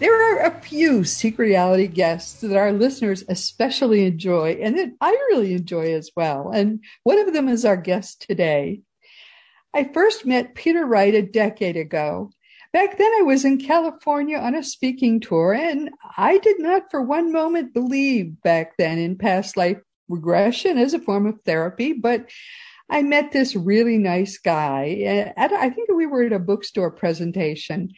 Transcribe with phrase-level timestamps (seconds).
[0.00, 5.10] There are a few Seek Reality guests that our listeners especially enjoy, and that I
[5.28, 6.52] really enjoy as well.
[6.52, 8.80] And one of them is our guest today.
[9.74, 12.30] I first met Peter Wright a decade ago.
[12.72, 17.02] Back then, I was in California on a speaking tour, and I did not for
[17.02, 22.30] one moment believe back then in past life regression as a form of therapy, but
[22.88, 24.96] I met this really nice guy.
[24.98, 27.90] Eh, at, I think we were at a bookstore presentation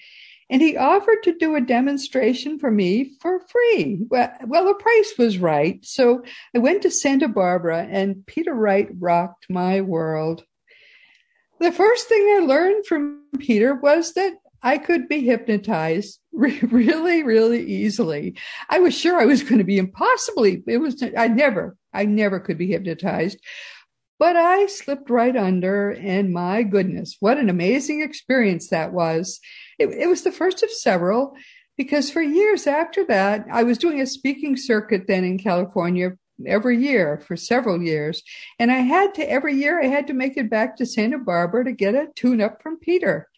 [0.53, 4.05] and he offered to do a demonstration for me for free.
[4.11, 5.83] Well, well, the price was right.
[5.83, 6.23] So
[6.55, 10.45] I went to Santa Barbara and Peter Wright rocked my world.
[11.59, 17.65] The first thing I learned from Peter was that I could be hypnotized really, really
[17.65, 18.37] easily.
[18.69, 22.39] I was sure I was going to be impossibly, it was, I never, I never
[22.39, 23.39] could be hypnotized.
[24.19, 29.41] But I slipped right under, and my goodness, what an amazing experience that was.
[29.79, 31.35] It, it was the first of several
[31.77, 36.13] because for years after that, I was doing a speaking circuit then in California
[36.47, 38.23] every year for several years.
[38.59, 41.65] And I had to, every year, I had to make it back to Santa Barbara
[41.65, 43.29] to get a tune up from Peter.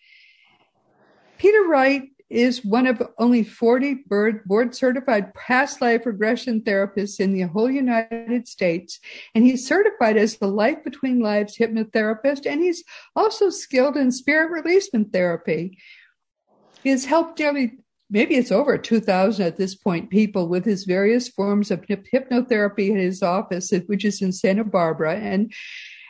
[1.39, 4.05] Peter Wright is one of only 40
[4.47, 8.99] board certified past life regression therapists in the whole United States.
[9.35, 12.47] And he's certified as the Life Between Lives hypnotherapist.
[12.47, 12.83] And he's
[13.15, 15.79] also skilled in spirit releasement therapy.
[16.85, 17.79] He has helped nearly,
[18.11, 23.01] maybe it's over 2,000 at this point, people with his various forms of hypnotherapy at
[23.01, 25.17] his office, which is in Santa Barbara.
[25.17, 25.53] And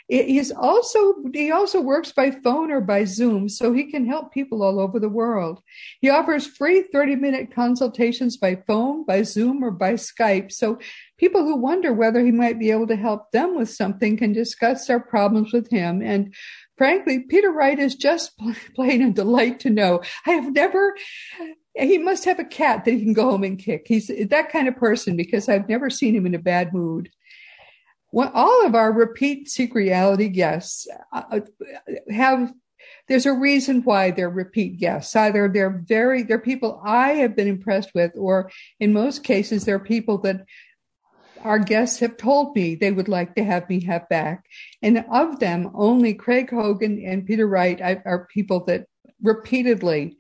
[0.07, 4.63] He's also he also works by phone or by Zoom, so he can help people
[4.63, 5.63] all over the world.
[6.03, 10.53] He offers free 30 minute consultations by phone, by Zoom, or by Skype.
[10.53, 10.79] So
[11.17, 14.87] people who wonder whether he might be able to help them with something can discuss
[14.87, 16.03] their problems with him.
[16.03, 16.35] And
[16.77, 18.33] frankly, Peter Wright is just
[18.75, 20.03] plain a delight to know.
[20.27, 20.97] I have never
[21.77, 23.87] he must have a cat that he can go home and kick.
[23.89, 27.11] He's that kind of person because I've never seen him in a bad mood
[28.15, 31.41] all of our repeat seek reality guests uh, uh,
[32.11, 32.53] have
[33.09, 37.49] there's a reason why they're repeat guests either they're very they're people i have been
[37.49, 40.45] impressed with or in most cases they're people that
[41.45, 44.45] our guests have told me they would like to have me have back.
[44.83, 48.87] And of them only craig hogan and peter wright are people that
[49.23, 50.17] repeatedly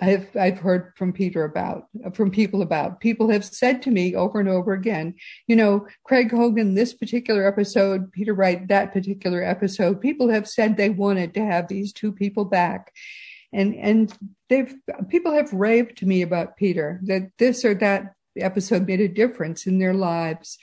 [0.00, 3.00] I've I've heard from Peter about from people about.
[3.00, 5.14] People have said to me over and over again,
[5.46, 10.00] you know, Craig Hogan this particular episode, Peter Wright that particular episode.
[10.00, 12.92] People have said they wanted to have these two people back,
[13.52, 14.16] and and
[14.48, 14.74] they've
[15.08, 19.66] people have raved to me about Peter that this or that episode made a difference
[19.66, 20.58] in their lives,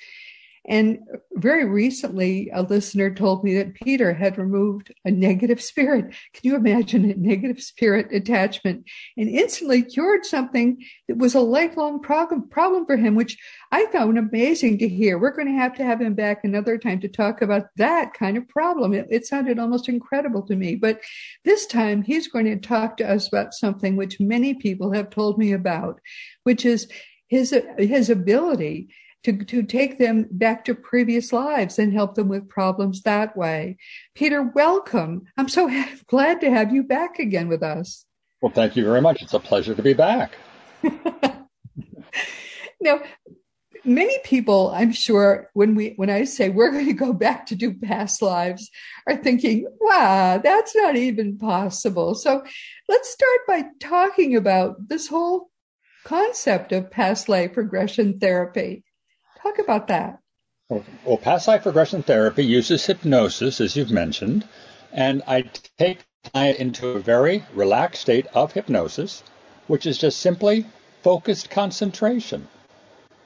[0.66, 1.00] and
[1.34, 6.06] very recently, a listener told me that Peter had removed a negative spirit.
[6.34, 8.85] Can you imagine a negative spirit attachment
[9.17, 13.38] and instantly cured something that was a lifelong problem, problem for him, which
[13.73, 15.17] I found amazing to hear.
[15.17, 18.38] We're going to have to have him back another time to talk about that kind
[18.38, 18.94] of problem.
[18.94, 20.75] It, it sounded almost incredible to me.
[20.75, 21.01] But
[21.44, 25.38] this time, he's going to talk to us about something which many people have told
[25.38, 26.00] me about,
[26.44, 26.88] which is
[27.34, 28.90] his, his ability
[29.24, 33.78] to, to take them back to previous lives and help them with problems that way.
[34.14, 35.24] Peter, welcome.
[35.36, 35.70] I'm so
[36.08, 38.06] glad to have you back again with us.
[38.42, 39.24] Well, thank you very much.
[39.24, 40.34] It's a pleasure to be back.
[42.82, 43.00] now,
[43.84, 47.56] many people, I'm sure, when we when I say we're going to go back to
[47.56, 48.70] do past lives,
[49.08, 52.44] are thinking, "Wow, that's not even possible." So,
[52.90, 55.50] let's start by talking about this whole
[56.03, 58.84] concept of past life regression therapy.
[59.41, 60.20] Talk about that.
[60.70, 64.47] Well, past life regression therapy uses hypnosis, as you've mentioned,
[64.91, 65.44] and I
[65.78, 69.23] take client into a very relaxed state of hypnosis,
[69.67, 70.66] which is just simply
[71.03, 72.47] focused concentration,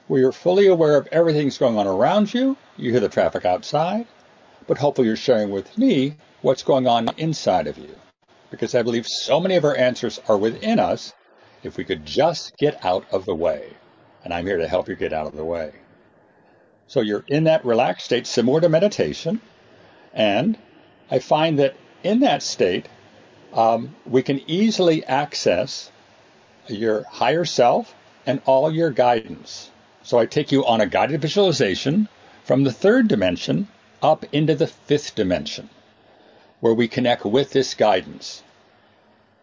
[0.08, 2.58] where you're fully aware of everything's going on around you.
[2.76, 4.08] You hear the traffic outside,
[4.68, 7.96] but hopefully you're sharing with me what's going on inside of you.
[8.50, 11.14] Because I believe so many of our answers are within us
[11.64, 13.74] if we could just get out of the way.
[14.24, 15.72] And I'm here to help you get out of the way.
[16.88, 19.42] So you're in that relaxed state, similar to meditation.
[20.14, 20.58] And
[21.12, 22.88] I find that in that state,
[23.54, 25.92] um, we can easily access
[26.68, 27.94] your higher self
[28.26, 29.72] and all your guidance.
[30.04, 32.08] So I take you on a guided visualization
[32.44, 33.68] from the third dimension
[34.02, 35.70] up into the fifth dimension,
[36.60, 38.44] where we connect with this guidance.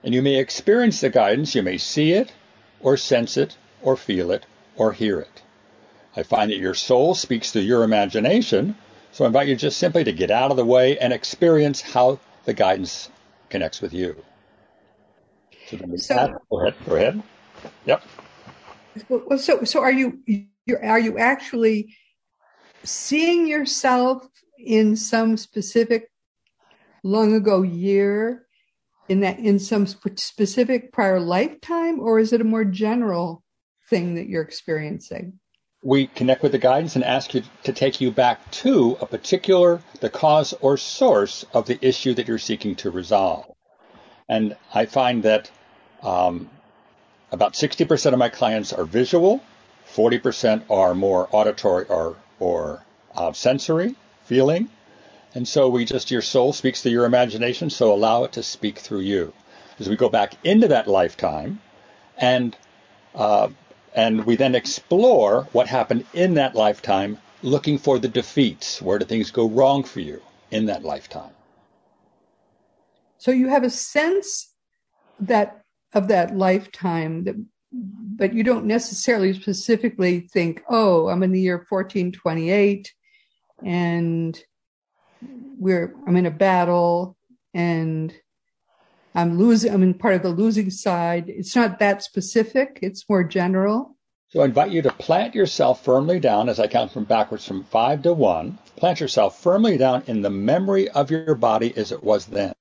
[0.05, 2.31] And you may experience the guidance, you may see it,
[2.81, 4.45] or sense it, or feel it,
[4.77, 5.43] or hear it.
[6.15, 8.77] I find that your soul speaks through your imagination,
[9.13, 12.21] so I invite you just simply to get out of the way and experience how
[12.45, 13.09] the guidance
[13.49, 14.23] connects with you.
[15.67, 16.75] So, so go ahead.
[16.87, 17.23] Go ahead.
[17.87, 18.03] Yep.
[19.09, 20.21] Well, so so are you
[20.83, 21.97] are you actually
[22.85, 24.29] seeing yourself
[24.59, 26.11] in some specific
[27.03, 28.44] long ago year
[29.09, 33.43] in that in some specific prior lifetime or is it a more general
[33.91, 35.39] thing that you're experiencing?
[35.83, 39.83] We connect with the guidance and ask you to take you back to a particular
[40.01, 43.47] the cause or source of the issue that you're seeking to resolve.
[44.29, 45.51] And i find that
[46.03, 46.49] um,
[47.31, 49.43] about 60% of my clients are visual
[49.93, 52.85] 40% are more auditory or or
[53.15, 54.69] uh, sensory feeling
[55.35, 58.79] and so we just, your soul speaks through your imagination, so allow it to speak
[58.79, 59.33] through you.
[59.81, 61.61] As we go back into that lifetime,
[62.17, 62.57] and
[63.15, 63.49] uh,
[63.95, 68.81] and we then explore what happened in that lifetime, looking for the defeats.
[68.83, 70.21] Where do things go wrong for you
[70.51, 71.33] in that lifetime?
[73.19, 74.53] So you have a sense
[75.21, 77.37] that of that lifetime that
[78.17, 82.93] but you don't necessarily specifically think, oh, I'm in the year 1428
[83.65, 84.39] and
[85.59, 87.17] we're I'm in a battle
[87.53, 88.15] and
[89.15, 91.29] I'm losing I'm in part of the losing side.
[91.29, 93.97] It's not that specific, it's more general.
[94.35, 97.63] So I invite you to plant yourself firmly down as I count from backwards from
[97.63, 98.59] five to one.
[98.75, 102.53] Plant yourself firmly down in the memory of your body as it was then.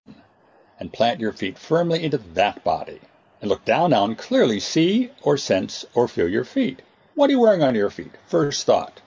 [0.80, 3.00] And plant your feet firmly into that body.
[3.42, 6.84] And look down now and clearly see or sense or feel your feet.
[7.16, 8.12] What are you wearing on your feet?
[8.28, 9.02] First thought.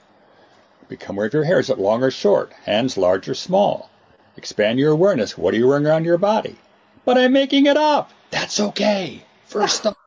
[0.89, 1.59] Become aware of your hair.
[1.59, 2.53] Is it long or short?
[2.65, 3.91] Hands large or small?
[4.37, 5.37] Expand your awareness.
[5.37, 6.57] What are you wearing around your body?
[7.05, 8.13] But I'm making it up.
[8.31, 9.25] That's okay.
[9.47, 9.97] First thought.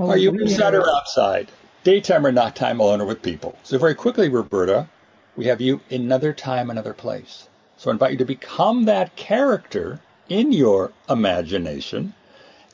[0.00, 1.50] Oh, are you inside or outside?
[1.82, 3.58] Daytime or nighttime, alone or with people?
[3.64, 4.88] So very quickly, Roberta,
[5.34, 7.48] we have you another time, another place.
[7.78, 12.14] So I invite you to become that character in your imagination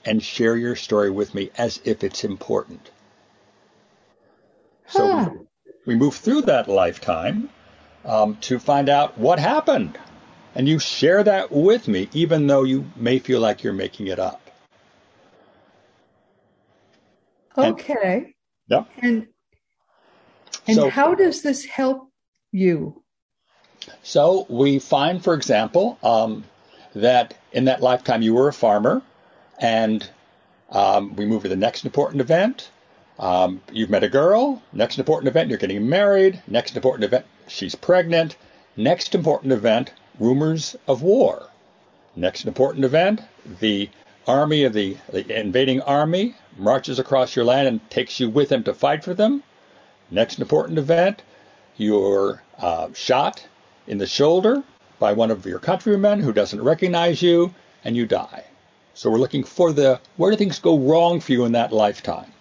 [0.05, 2.91] and share your story with me as if it's important.
[4.87, 5.31] So huh
[5.87, 7.49] we move through that lifetime
[8.05, 9.99] um, to find out what happened.
[10.55, 14.19] And you share that with me, even though you may feel like you're making it
[14.19, 14.41] up.
[17.57, 18.15] Okay.
[18.15, 18.35] And,
[18.69, 18.85] yeah.
[19.03, 19.27] And
[20.67, 22.11] and so, how does this help
[22.53, 23.03] you?
[24.03, 26.45] So we find, for example, um,
[26.95, 29.03] that in that lifetime you were a farmer,
[29.59, 30.09] and
[30.71, 32.71] um, we move to the next important event.
[33.19, 34.63] Um, you've met a girl.
[34.73, 36.43] Next important event, you're getting married.
[36.47, 38.37] Next important event, she's pregnant.
[38.77, 41.49] Next important event, rumors of war.
[42.17, 43.21] Next important event,
[43.61, 43.89] the
[44.27, 48.65] army of the, the invading army marches across your land and takes you with them
[48.65, 49.43] to fight for them.
[50.11, 51.23] Next important event,
[51.77, 53.47] you're uh, shot
[53.87, 54.63] in the shoulder
[54.99, 58.45] by one of your countrymen who doesn't recognize you, and you die.
[58.95, 62.33] So we're looking for the where do things go wrong for you in that lifetime?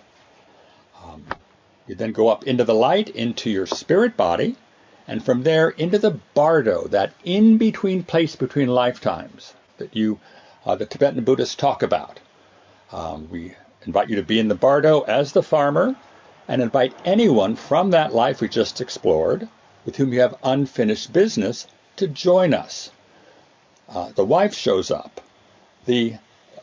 [1.87, 4.55] You then go up into the light, into your spirit body,
[5.07, 10.19] and from there into the bardo, that in between place between lifetimes that you,
[10.65, 12.19] uh, the Tibetan Buddhists talk about.
[12.91, 15.95] Um, we invite you to be in the bardo as the farmer
[16.47, 19.47] and invite anyone from that life we just explored
[19.85, 22.91] with whom you have unfinished business to join us.
[23.89, 25.19] Uh, the wife shows up.
[25.85, 26.15] The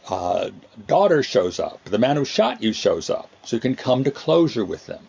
[0.09, 0.51] uh,
[0.87, 4.11] daughter shows up, the man who shot you shows up, so you can come to
[4.11, 5.07] closure with them.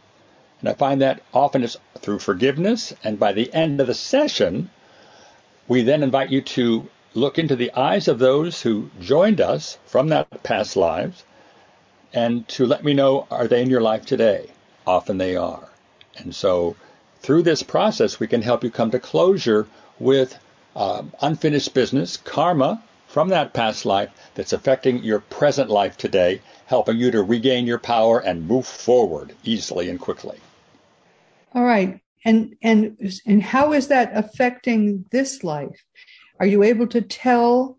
[0.59, 4.69] And I find that often it's through forgiveness, and by the end of the session,
[5.67, 10.09] we then invite you to look into the eyes of those who joined us from
[10.09, 11.23] that past lives
[12.13, 14.51] and to let me know are they in your life today?
[14.85, 15.69] Often they are.
[16.17, 16.75] And so
[17.21, 19.67] through this process, we can help you come to closure
[19.99, 20.37] with
[20.75, 26.97] uh, unfinished business, karma, from that past life that's affecting your present life today, helping
[26.97, 30.39] you to regain your power and move forward easily and quickly.
[31.53, 31.99] All right.
[32.23, 35.83] And and and how is that affecting this life?
[36.39, 37.77] Are you able to tell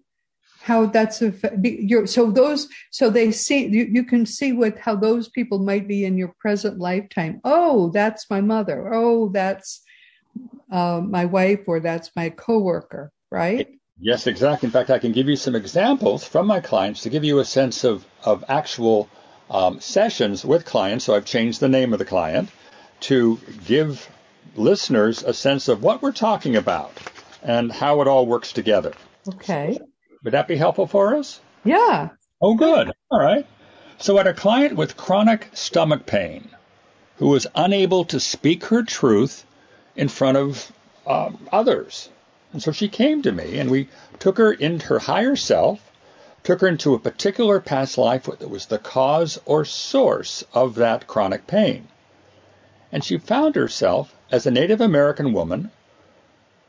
[0.61, 1.23] how that's
[1.63, 5.89] your so those so they see you, you can see with how those people might
[5.89, 9.83] be in your present lifetime oh that's my mother oh that's
[10.71, 13.67] uh, my wife or that's my coworker right
[14.05, 14.67] Yes, exactly.
[14.67, 17.45] In fact, I can give you some examples from my clients to give you a
[17.45, 19.09] sense of, of actual
[19.49, 21.05] um, sessions with clients.
[21.05, 22.51] So I've changed the name of the client.
[23.03, 24.09] to give
[24.57, 26.93] listeners a sense of what we're talking about
[27.43, 28.93] and how it all works together.
[29.29, 29.79] Okay.
[30.25, 31.41] Would that be helpful for us?
[31.65, 32.11] Yeah.
[32.41, 32.91] Oh, good.
[33.11, 33.47] All right.
[33.99, 36.49] So, I had a client with chronic stomach pain
[37.19, 39.45] who was unable to speak her truth
[39.95, 40.73] in front of
[41.07, 42.09] um, others.
[42.53, 45.91] And so she came to me, and we took her into her higher self,
[46.43, 51.07] took her into a particular past life that was the cause or source of that
[51.07, 51.89] chronic pain.
[52.91, 55.71] And she found herself as a Native American woman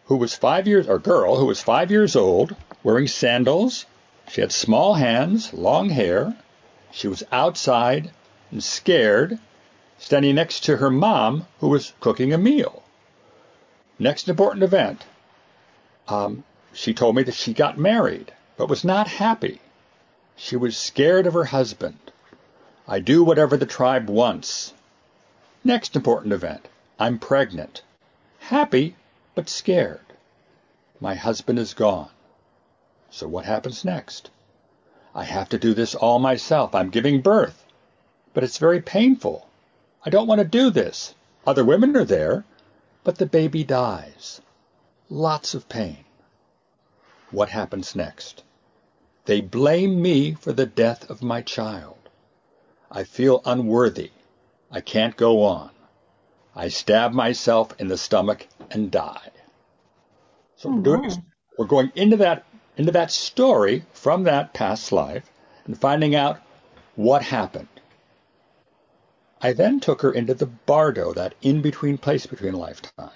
[0.05, 3.85] who was five years, or girl who was five years old, wearing sandals.
[4.29, 6.35] She had small hands, long hair.
[6.91, 8.11] She was outside
[8.51, 9.39] and scared,
[9.97, 12.83] standing next to her mom, who was cooking a meal.
[13.99, 15.05] Next important event,
[16.07, 16.43] um,
[16.73, 19.61] she told me that she got married, but was not happy.
[20.35, 21.99] She was scared of her husband.
[22.87, 24.73] I do whatever the tribe wants.
[25.63, 26.67] Next important event,
[26.99, 27.81] I'm pregnant.
[28.39, 28.95] Happy,
[29.35, 30.01] but scared.
[30.99, 32.09] My husband is gone.
[33.09, 34.29] So what happens next?
[35.15, 36.73] I have to do this all myself.
[36.73, 37.65] I'm giving birth.
[38.33, 39.47] But it's very painful.
[40.05, 41.13] I don't want to do this.
[41.45, 42.43] Other women are there,
[43.03, 44.41] but the baby dies.
[45.09, 46.05] Lots of pain.
[47.31, 48.43] What happens next?
[49.25, 51.97] They blame me for the death of my child.
[52.91, 54.11] I feel unworthy.
[54.71, 55.71] I can't go on.
[56.55, 59.31] I stab myself in the stomach and die.
[60.57, 61.21] So oh, we're, doing, mm-hmm.
[61.57, 62.45] we're going into that
[62.77, 65.29] into that story from that past life
[65.65, 66.41] and finding out
[66.95, 67.67] what happened.
[69.41, 73.11] I then took her into the bardo, that in-between place between lifetime.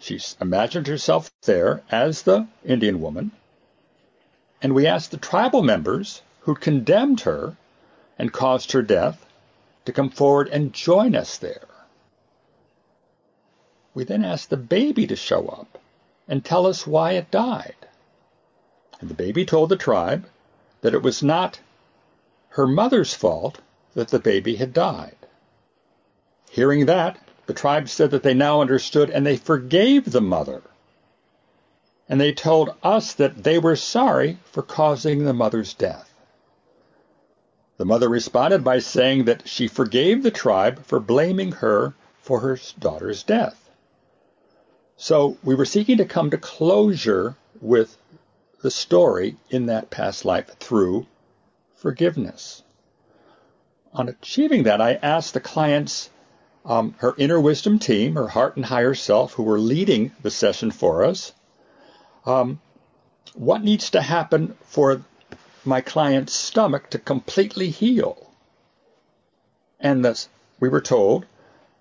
[0.00, 3.32] She imagined herself there as the Indian woman,
[4.62, 7.58] and we asked the tribal members who condemned her
[8.18, 9.26] and caused her death
[9.84, 11.68] to come forward and join us there.
[13.92, 15.78] We then asked the baby to show up
[16.26, 17.76] and tell us why it died.
[19.00, 20.26] And the baby told the tribe
[20.80, 21.60] that it was not
[22.50, 23.60] her mother's fault
[23.94, 25.16] that the baby had died.
[26.50, 27.18] Hearing that,
[27.50, 30.62] the tribe said that they now understood and they forgave the mother.
[32.08, 36.14] And they told us that they were sorry for causing the mother's death.
[37.76, 42.56] The mother responded by saying that she forgave the tribe for blaming her for her
[42.78, 43.68] daughter's death.
[44.96, 47.96] So we were seeking to come to closure with
[48.62, 51.08] the story in that past life through
[51.74, 52.62] forgiveness.
[53.92, 56.10] On achieving that, I asked the clients
[56.64, 60.70] um, her inner wisdom team, her heart and higher self, who were leading the session
[60.70, 61.32] for us,
[62.26, 62.60] um,
[63.34, 65.02] what needs to happen for
[65.64, 68.30] my client's stomach to completely heal?
[69.78, 71.26] And thus, we were told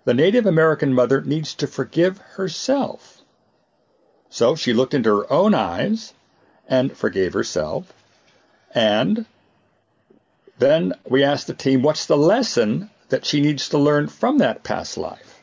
[0.05, 3.21] the Native American mother needs to forgive herself.
[4.29, 6.13] So she looked into her own eyes
[6.67, 7.91] and forgave herself.
[8.73, 9.25] And
[10.57, 14.63] then we asked the team, what's the lesson that she needs to learn from that
[14.63, 15.41] past life.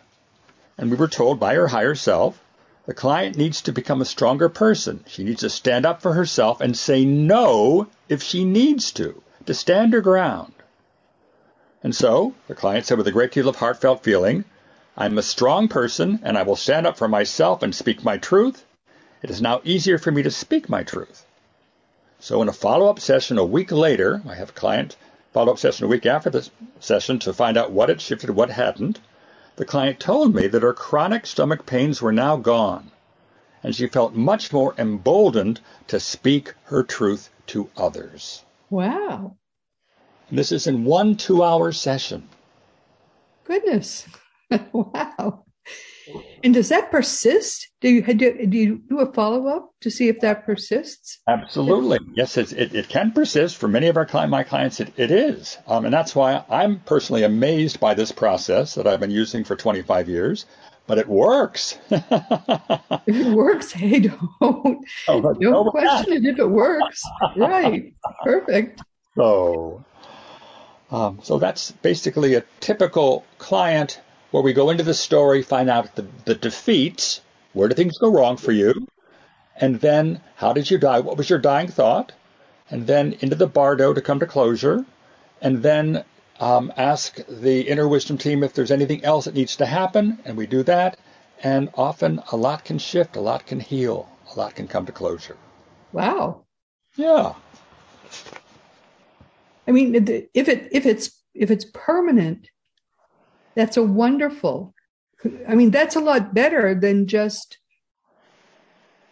[0.79, 2.41] And we were told by her higher self,
[2.87, 5.05] the client needs to become a stronger person.
[5.09, 9.55] She needs to stand up for herself and say no if she needs to, to
[9.55, 10.53] stand her ground.
[11.83, 14.45] And so, the client said with a great deal of heartfelt feeling,
[14.97, 18.65] I'm a strong person and I will stand up for myself and speak my truth.
[19.23, 21.27] It is now easier for me to speak my truth.
[22.21, 24.97] So in a follow-up session a week later, I have a client
[25.37, 26.49] follow-up session a week after the
[26.81, 28.99] session to find out what had shifted, what hadn't.
[29.57, 32.91] The client told me that her chronic stomach pains were now gone,
[33.63, 38.47] and she felt much more emboldened to speak her truth to others.
[38.71, 39.37] Wow.
[40.31, 42.31] And this is in one two-hour session.
[43.45, 44.07] Goodness.
[44.73, 45.45] wow.
[46.45, 47.69] And does that persist?
[47.81, 51.21] Do you do, do you do a follow up to see if that persists?
[51.29, 52.37] Absolutely, yes.
[52.37, 54.81] It, it, can persist for many of our client, my clients.
[54.81, 59.01] It, it is, um, and that's why I'm personally amazed by this process that I've
[59.01, 60.47] been using for 25 years.
[60.87, 61.79] But it works.
[61.91, 62.05] if
[63.09, 63.99] it works, hey,
[64.41, 67.03] don't oh, don't question it if it works.
[67.37, 68.83] right, perfect.
[69.17, 69.85] So,
[70.93, 75.95] um, so that's basically a typical client where we go into the story, find out
[75.97, 77.21] the, the defeats,
[77.53, 78.87] where did things go wrong for you,
[79.57, 81.01] and then how did you die?
[81.01, 82.13] What was your dying thought?
[82.69, 84.85] And then into the bardo to come to closure,
[85.41, 86.05] and then
[86.41, 90.37] um, ask the inner wisdom team if there's anything else that needs to happen, and
[90.37, 90.99] we do that.
[91.43, 94.93] And often a lot can shift, a lot can heal, a lot can come to
[94.93, 95.37] closure.
[95.93, 96.43] Wow.
[96.97, 97.35] Yeah.
[99.69, 99.95] I mean,
[100.35, 102.49] if it if it's if it's permanent,
[103.57, 104.75] that's a wonderful
[105.49, 107.59] I mean, that's a lot better than just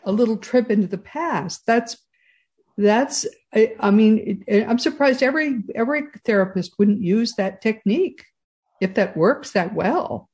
[0.05, 1.63] a little trip into the past.
[1.67, 1.97] That's
[2.77, 8.25] that's I, I mean, it, I'm surprised every every therapist wouldn't use that technique
[8.81, 10.29] if that works that well.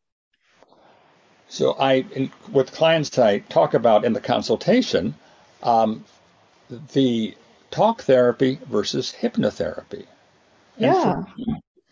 [1.48, 5.14] So I, in, with clients I talk about in the consultation,
[5.64, 6.04] um,
[6.92, 7.34] the
[7.72, 10.06] talk therapy versus hypnotherapy.
[10.78, 11.24] Yeah.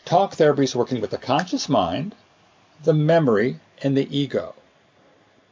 [0.09, 2.15] Talk therapy is working with the conscious mind,
[2.83, 4.55] the memory, and the ego.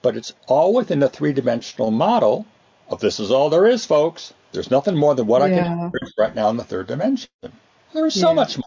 [0.00, 2.46] But it's all within the three dimensional model
[2.88, 4.32] of this is all there is, folks.
[4.52, 5.46] There's nothing more than what yeah.
[5.46, 7.28] I can do right now in the third dimension.
[7.92, 8.34] There is so yeah.
[8.34, 8.64] much more.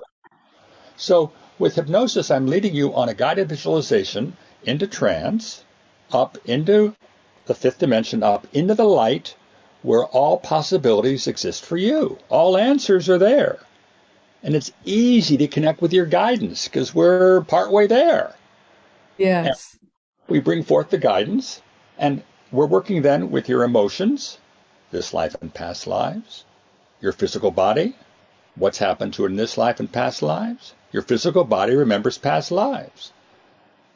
[0.96, 5.64] So with hypnosis, I'm leading you on a guided visualization into trance,
[6.12, 6.96] up into
[7.46, 9.36] the fifth dimension, up into the light
[9.82, 12.20] where all possibilities exist for you.
[12.30, 13.60] All answers are there.
[14.42, 18.36] And it's easy to connect with your guidance because we're partway there.
[19.18, 19.78] Yes.
[19.82, 19.90] And
[20.30, 21.62] we bring forth the guidance,
[21.98, 24.38] and we're working then with your emotions,
[24.92, 26.46] this life and past lives,
[27.02, 27.96] your physical body,
[28.56, 30.74] what's happened to it in this life and past lives.
[30.92, 33.12] Your physical body remembers past lives.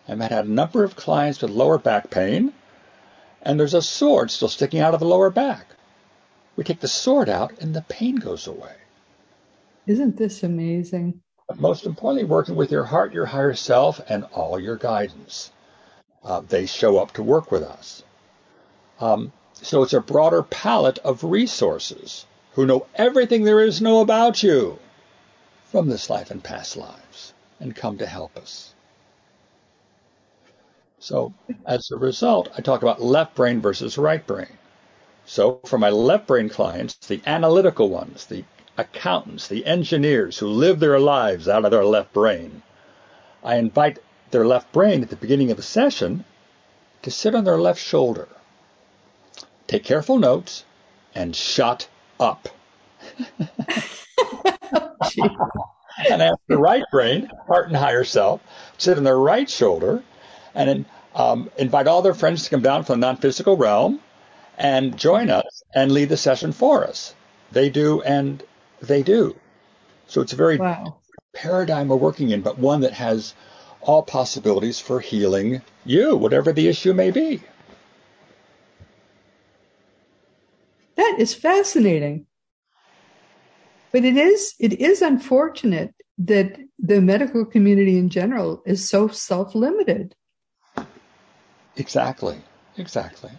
[0.08, 2.54] I've had a number of clients with lower back pain,
[3.42, 5.68] and there's a sword still sticking out of the lower back.
[6.56, 8.76] We take the sword out, and the pain goes away.
[9.86, 11.22] Isn't this amazing?
[11.48, 15.52] But most importantly, working with your heart, your higher self, and all your guidance.
[16.24, 18.04] Uh, they show up to work with us.
[19.00, 24.00] Um, so it's a broader palette of resources who know everything there is to know
[24.00, 24.80] about you
[25.66, 28.74] from this life and past lives and come to help us.
[31.00, 31.34] So
[31.66, 34.58] as a result, I talk about left brain versus right brain.
[35.26, 38.46] So for my left brain clients, the analytical ones, the
[38.78, 42.62] accountants, the engineers who live their lives out of their left brain,
[43.44, 44.00] I invite
[44.32, 46.26] their left brain at the beginning of the session
[47.04, 48.28] to sit on their left shoulder.
[49.68, 50.66] Take careful notes
[51.14, 51.88] and shut
[52.20, 52.48] up.
[56.10, 58.42] and ask the right brain, heart and higher self,
[58.78, 60.04] sit on their right shoulder
[60.56, 64.00] and um, invite all their friends to come down from the non-physical realm
[64.58, 67.14] and join us and lead the session for us.
[67.52, 68.44] They do, and
[68.88, 69.36] they do.
[70.08, 70.98] So it's a very wow.
[71.34, 73.34] paradigm we're working in, but one that has
[73.82, 77.42] all possibilities for healing you, whatever the issue may be.
[80.96, 82.28] That is fascinating.
[83.92, 90.16] But it is it is unfortunate that the medical community in general is so self-limited.
[91.76, 92.38] Exactly,
[92.78, 93.32] exactly.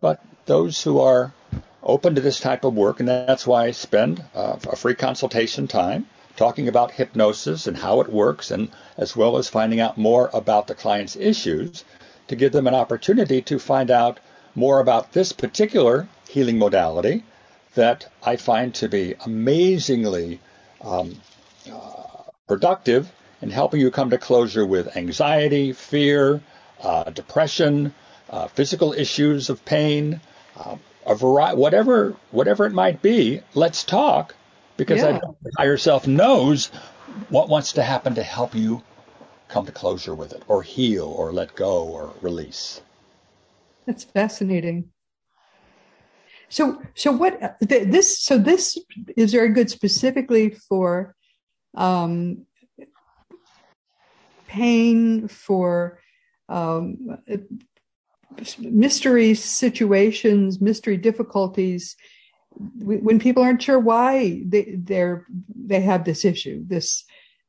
[0.00, 1.32] But those who are
[1.82, 5.66] open to this type of work, and that's why I spend uh, a free consultation
[5.66, 10.30] time talking about hypnosis and how it works, and as well as finding out more
[10.32, 11.84] about the client's issues
[12.28, 14.20] to give them an opportunity to find out
[14.54, 17.24] more about this particular healing modality
[17.74, 20.40] that I find to be amazingly
[20.80, 21.20] um,
[21.70, 23.10] uh, productive
[23.42, 26.40] in helping you come to closure with anxiety, fear,
[26.82, 27.94] uh, depression,
[28.28, 30.20] uh, physical issues of pain,
[30.56, 33.40] uh, a variety, whatever, whatever it might be.
[33.54, 34.34] Let's talk
[34.76, 35.20] because yeah.
[35.42, 36.66] the higher self knows
[37.28, 38.82] what wants to happen to help you
[39.48, 42.80] come to closure with it, or heal, or let go, or release.
[43.86, 44.90] That's fascinating.
[46.48, 48.18] So, so what this?
[48.18, 48.78] So this
[49.16, 51.14] is very good specifically for
[51.76, 52.46] um,
[54.46, 56.00] pain, for
[56.48, 57.18] um,
[58.58, 61.96] mystery situations, mystery difficulties,
[62.52, 67.04] when people aren't sure why they they're they have this issue, this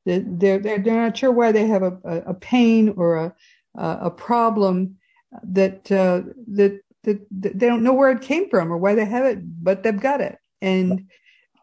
[0.06, 3.36] they're they're, they're not sure why they have a, a pain or a
[3.76, 4.98] a problem
[5.44, 9.26] that uh, that that they don't know where it came from or why they have
[9.26, 11.08] it, but they've got it, and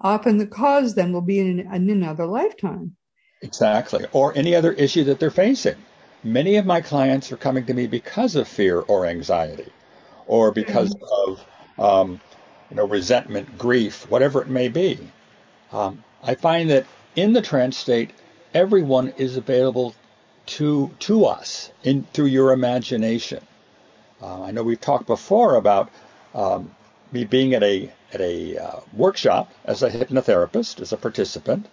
[0.00, 2.96] often the cause then will be in, in another lifetime.
[3.42, 5.76] Exactly, or any other issue that they're facing.
[6.24, 9.72] Many of my clients are coming to me because of fear or anxiety,
[10.26, 11.30] or because mm-hmm.
[11.78, 12.20] of um,
[12.70, 14.98] you know resentment, grief, whatever it may be.
[15.72, 18.10] Um, I find that in the trance state,
[18.52, 19.94] everyone is available
[20.46, 23.44] to to us in through your imagination.
[24.20, 25.88] Uh, I know we've talked before about
[26.34, 26.74] um,
[27.12, 31.66] me being at a at a uh, workshop as a hypnotherapist, as a participant,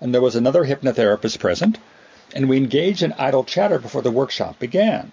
[0.00, 1.78] and there was another hypnotherapist present
[2.34, 5.12] and we engaged in idle chatter before the workshop began.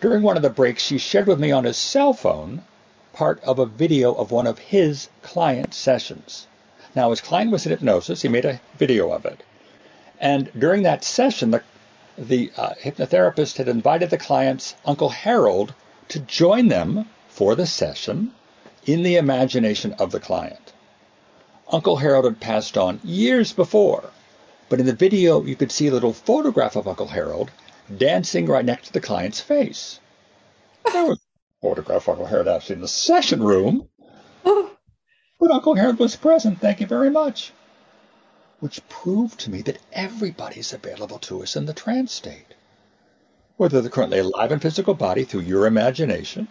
[0.00, 2.62] During one of the breaks, she shared with me on his cell phone
[3.12, 6.46] part of a video of one of his client sessions.
[6.94, 8.22] Now, his client was in hypnosis.
[8.22, 9.42] He made a video of it.
[10.20, 11.62] And during that session, the,
[12.16, 15.74] the uh, hypnotherapist had invited the client's Uncle Harold
[16.08, 18.32] to join them for the session
[18.86, 20.72] in the imagination of the client.
[21.70, 24.10] Uncle Harold had passed on years before,
[24.74, 27.48] but in the video you could see a little photograph of Uncle Harold
[27.96, 30.00] dancing right next to the client's face.
[30.92, 33.88] There was a photograph of Uncle Harold actually in the session room,
[34.42, 36.60] but Uncle Harold was present.
[36.60, 37.52] Thank you very much.
[38.58, 42.56] Which proved to me that everybody's available to us in the trance state.
[43.56, 46.48] Whether they're currently alive in physical body through your imagination,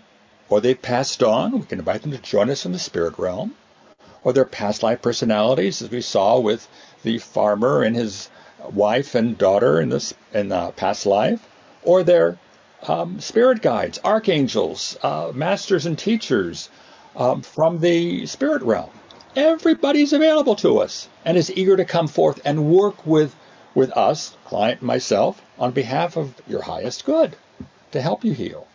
[0.48, 3.54] or they've passed on, we can invite them to join us in the spirit realm,
[4.24, 6.70] or they're past life personalities, as we saw with
[7.04, 8.30] the farmer and his
[8.72, 11.48] wife and daughter in this in the past life,
[11.84, 12.38] or they're
[12.88, 16.70] um, spirit guides, archangels, uh, masters and teachers
[17.16, 18.90] um, from the spirit realm.
[19.36, 23.36] Everybody's available to us and is eager to come forth and work with
[23.76, 27.36] with us, client and myself, on behalf of your highest good
[27.92, 28.68] to help you heal.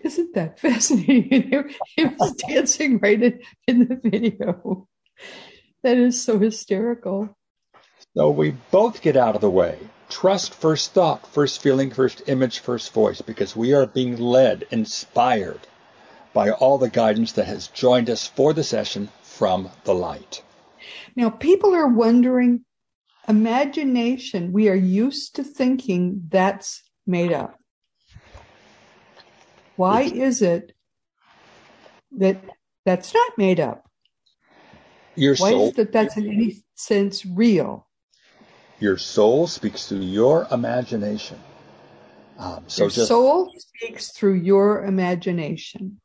[0.00, 1.74] Isn't that fascinating?
[1.96, 4.88] he was dancing right in, in the video.
[5.82, 7.36] That is so hysterical.
[8.16, 9.78] So we both get out of the way.
[10.08, 15.60] Trust first thought, first feeling, first image, first voice, because we are being led, inspired
[16.34, 20.42] by all the guidance that has joined us for the session from the light.
[21.16, 22.64] Now, people are wondering
[23.28, 27.58] imagination, we are used to thinking that's made up.
[29.76, 30.72] Why is it
[32.18, 32.42] that
[32.84, 33.88] that's not made up?
[35.14, 37.86] Your Why soul, is that that's in any sense real?
[38.80, 41.38] your soul speaks through your imagination.
[42.38, 46.00] Um, so Your just soul speaks through your imagination.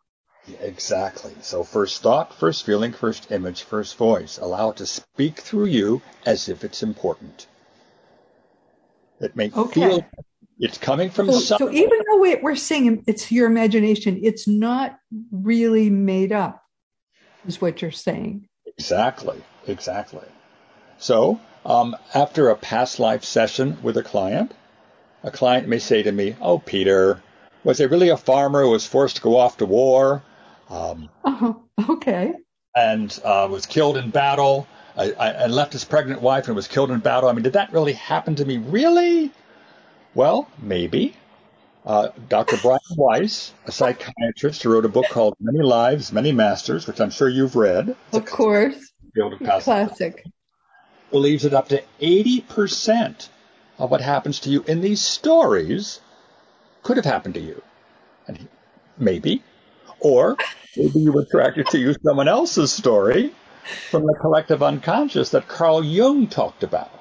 [0.62, 1.34] exactly.
[1.42, 4.38] So first thought, first feeling, first image, first voice.
[4.38, 7.48] Allow it to speak through you as if it's important.
[9.20, 9.82] It may Okay.
[9.82, 10.06] feel
[10.60, 15.00] it's coming from So, so even though we- we're saying it's your imagination, it's not
[15.32, 16.62] really made up,
[17.48, 18.48] is what you're saying.
[18.78, 20.28] Exactly, exactly.
[21.00, 24.52] So, um, after a past life session with a client,
[25.24, 27.22] a client may say to me, "Oh, Peter,
[27.64, 30.22] was it really a farmer who was forced to go off to war
[30.70, 32.34] um, Oh, okay.
[32.76, 36.68] and uh, was killed in battle, I, I, and left his pregnant wife and was
[36.68, 37.30] killed in battle?
[37.30, 38.58] I mean, did that really happen to me?
[38.58, 39.32] Really?
[40.14, 41.16] Well, maybe."
[41.88, 42.58] Uh, Dr.
[42.58, 47.12] Brian Weiss, a psychiatrist who wrote a book called Many Lives, Many Masters, which I'm
[47.12, 47.96] sure you've read.
[48.12, 48.92] Of course.
[49.16, 50.26] field of past Classic.
[51.12, 53.30] believes that up to 80%
[53.80, 56.02] of what happens to you in these stories
[56.84, 57.62] could have happened to you.
[58.28, 58.48] And he-
[58.98, 59.42] maybe.
[60.02, 60.36] Or
[60.76, 63.34] maybe you were attracted to use someone else's story
[63.90, 66.92] from the collective unconscious that Carl Jung talked about.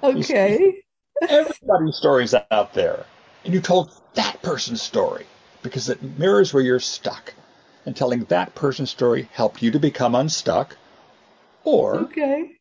[0.00, 0.80] Okay.
[1.22, 3.04] Everybody's stories out there.
[3.44, 5.26] And you told that person's story
[5.62, 7.34] because it mirrors where you're stuck.
[7.84, 10.76] And telling that person's story helped you to become unstuck.
[11.64, 12.52] Or Okay.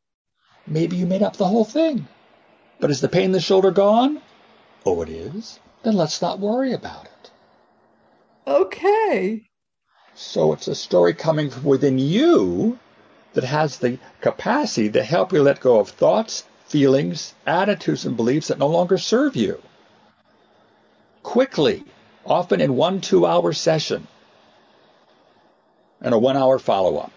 [0.65, 2.07] Maybe you made up the whole thing.
[2.79, 4.21] But is the pain in the shoulder gone?
[4.85, 5.59] Oh, it is?
[5.83, 7.31] Then let's not worry about it.
[8.47, 9.43] Okay.
[10.15, 12.79] So it's a story coming from within you
[13.33, 18.47] that has the capacity to help you let go of thoughts, feelings, attitudes, and beliefs
[18.47, 19.61] that no longer serve you.
[21.23, 21.83] Quickly,
[22.25, 24.07] often in one two hour session,
[26.01, 27.13] and a one hour follow up.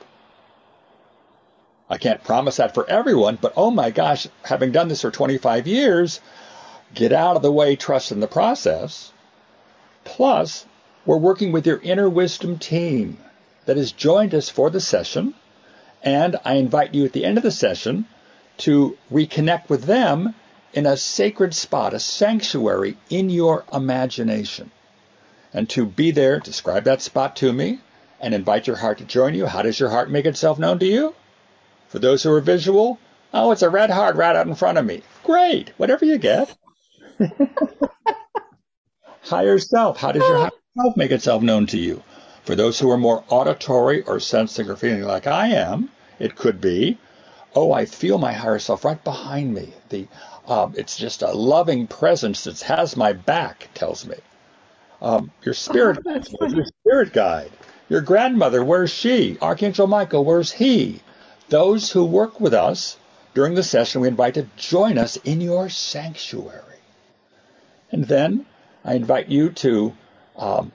[1.88, 5.66] I can't promise that for everyone, but oh my gosh, having done this for 25
[5.66, 6.20] years,
[6.94, 9.12] get out of the way, trust in the process.
[10.04, 10.64] Plus,
[11.04, 13.18] we're working with your inner wisdom team
[13.66, 15.34] that has joined us for the session.
[16.02, 18.06] And I invite you at the end of the session
[18.58, 20.34] to reconnect with them
[20.74, 24.70] in a sacred spot, a sanctuary in your imagination.
[25.52, 27.78] And to be there, describe that spot to me
[28.20, 29.46] and invite your heart to join you.
[29.46, 31.14] How does your heart make itself known to you?
[31.88, 32.98] For those who are visual,
[33.32, 35.02] oh, it's a red heart right out in front of me.
[35.22, 36.56] Great, whatever you get.
[39.22, 42.02] Higher self, how does your higher self make itself known to you?
[42.42, 46.60] For those who are more auditory or sensing or feeling like I am, it could
[46.60, 46.98] be,
[47.54, 49.72] oh, I feel my higher self right behind me.
[49.88, 50.08] The
[50.48, 54.16] um, it's just a loving presence that has my back, tells me.
[55.02, 55.98] Um, your spirit,
[56.40, 57.52] Oh, your spirit guide?
[57.88, 59.38] Your grandmother, where's she?
[59.42, 61.00] Archangel Michael, where's he?
[61.50, 62.98] Those who work with us
[63.34, 66.80] during the session, we invite to join us in your sanctuary.
[67.92, 68.46] And then
[68.84, 69.94] I invite you to
[70.36, 70.72] um,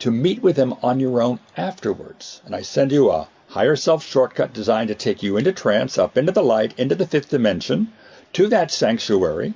[0.00, 2.42] to meet with them on your own afterwards.
[2.46, 6.18] And I send you a higher self shortcut designed to take you into trance, up
[6.18, 7.92] into the light, into the fifth dimension,
[8.36, 9.54] to that sanctuary,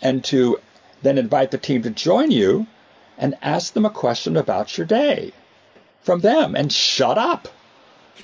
[0.00, 0.58] and to
[1.02, 2.66] then invite the team to join you
[3.18, 5.32] and ask them a question about your day
[6.00, 7.46] from them and shut up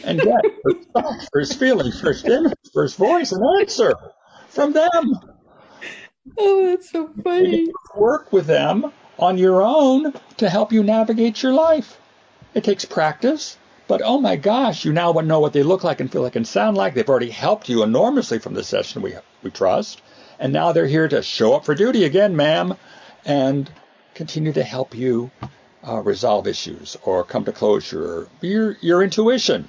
[0.05, 3.93] and get first thought, first feeling, first image, first voice, and answer
[4.49, 5.13] from them.
[6.39, 7.69] Oh, that's so funny.
[7.95, 12.01] work with them on your own to help you navigate your life.
[12.55, 16.13] It takes practice, but oh my gosh, you now know what they look like and
[16.13, 16.95] feel like and sound like.
[16.95, 20.03] They've already helped you enormously from the session we we trust,
[20.39, 22.75] and now they're here to show up for duty again, ma'am,
[23.25, 23.71] and
[24.15, 25.31] continue to help you
[25.87, 28.29] uh, resolve issues or come to closure.
[28.43, 29.69] Your your intuition.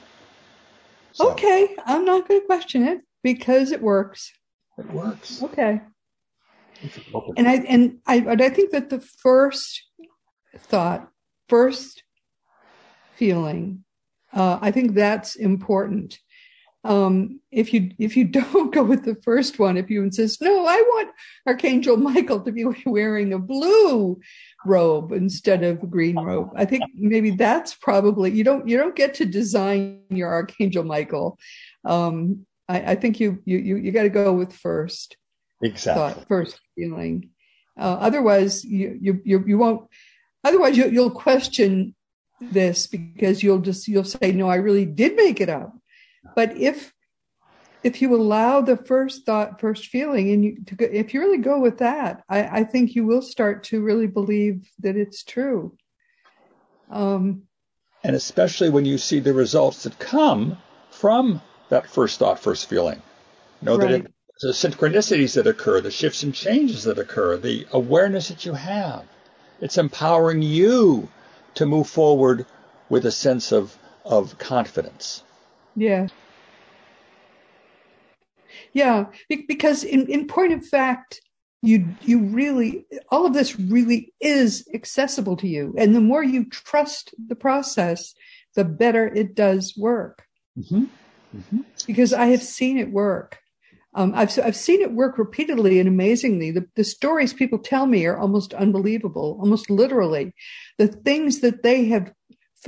[1.13, 4.31] So, okay, I'm not going to question it because it works.
[4.77, 5.41] It works.
[5.41, 5.81] Okay.
[7.35, 9.83] And I and I and I think that the first
[10.57, 11.09] thought,
[11.47, 12.03] first
[13.15, 13.83] feeling,
[14.33, 16.19] uh, I think that's important.
[16.85, 20.65] Um, if you if you don't go with the first one, if you insist, no,
[20.65, 21.09] I want
[21.45, 24.19] Archangel Michael to be wearing a blue
[24.65, 26.51] robe instead of a green robe.
[26.55, 31.37] I think maybe that's probably you don't you don't get to design your Archangel Michael.
[31.85, 35.17] Um, I, I think you you you, you got to go with first
[35.61, 37.29] exactly thought, first feeling.
[37.77, 39.87] Uh, otherwise, you you you, you won't.
[40.45, 41.93] Otherwise, you, you'll question
[42.41, 45.73] this because you'll just you'll say, "No, I really did make it up."
[46.35, 46.93] But if
[47.83, 51.59] if you allow the first thought, first feeling, and you to, if you really go
[51.59, 55.77] with that, I, I think you will start to really believe that it's true.
[56.89, 57.43] Um,
[58.03, 60.57] and especially when you see the results that come
[60.89, 63.01] from that first thought, first feeling.
[63.61, 63.89] Know right.
[63.89, 68.45] that it, the synchronicities that occur, the shifts and changes that occur, the awareness that
[68.45, 69.05] you have.
[69.61, 71.09] It's empowering you
[71.55, 72.45] to move forward
[72.89, 75.23] with a sense of, of confidence.
[75.75, 76.07] Yeah.
[78.73, 79.05] Yeah,
[79.47, 81.21] because in, in point of fact,
[81.61, 86.45] you you really all of this really is accessible to you, and the more you
[86.45, 88.13] trust the process,
[88.55, 90.23] the better it does work.
[90.57, 90.85] Mm-hmm.
[91.35, 91.59] Mm-hmm.
[91.85, 93.39] Because I have seen it work.
[93.95, 96.51] Um, I've I've seen it work repeatedly and amazingly.
[96.51, 100.33] The, the stories people tell me are almost unbelievable, almost literally.
[100.77, 102.13] The things that they have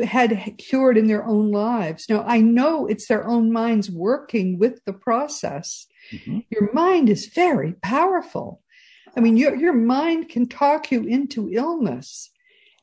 [0.04, 2.08] had cured in their own lives.
[2.10, 5.86] Now I know it's their own minds working with the process.
[6.12, 6.40] Mm-hmm.
[6.50, 8.62] Your mind is very powerful.
[9.16, 12.32] I mean, your your mind can talk you into illness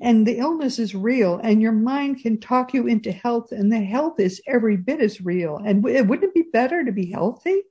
[0.01, 3.81] and the illness is real and your mind can talk you into health and the
[3.81, 7.63] health is every bit as real and wouldn't it be better to be healthy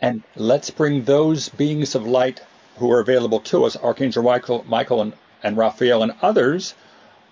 [0.00, 2.40] and let's bring those beings of light
[2.76, 6.74] who are available to us archangel michael, michael and, and raphael and others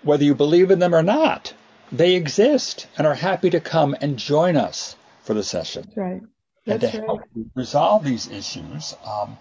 [0.03, 1.53] whether you believe in them or not
[1.91, 6.21] they exist and are happy to come and join us for the session right
[6.65, 7.07] that's and to right.
[7.07, 7.21] help
[7.55, 9.37] resolve these issues um,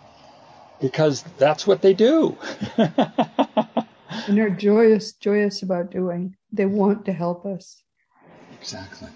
[0.81, 2.37] because that's what they do.
[2.77, 3.09] and
[4.29, 6.37] they're joyous, joyous about doing.
[6.53, 7.83] They want to help us.
[8.61, 9.09] Exactly.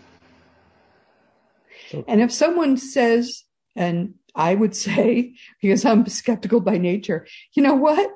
[1.90, 3.44] So, and if someone says,
[3.76, 8.11] and I would say, because I'm skeptical by nature, you know what?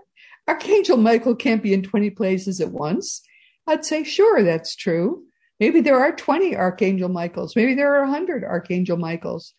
[0.46, 3.22] Archangel Michael can't be in 20 places at once.
[3.66, 5.22] I'd say, sure, that's true.
[5.58, 7.56] Maybe there are 20 Archangel Michaels.
[7.56, 9.54] Maybe there are 100 Archangel Michaels.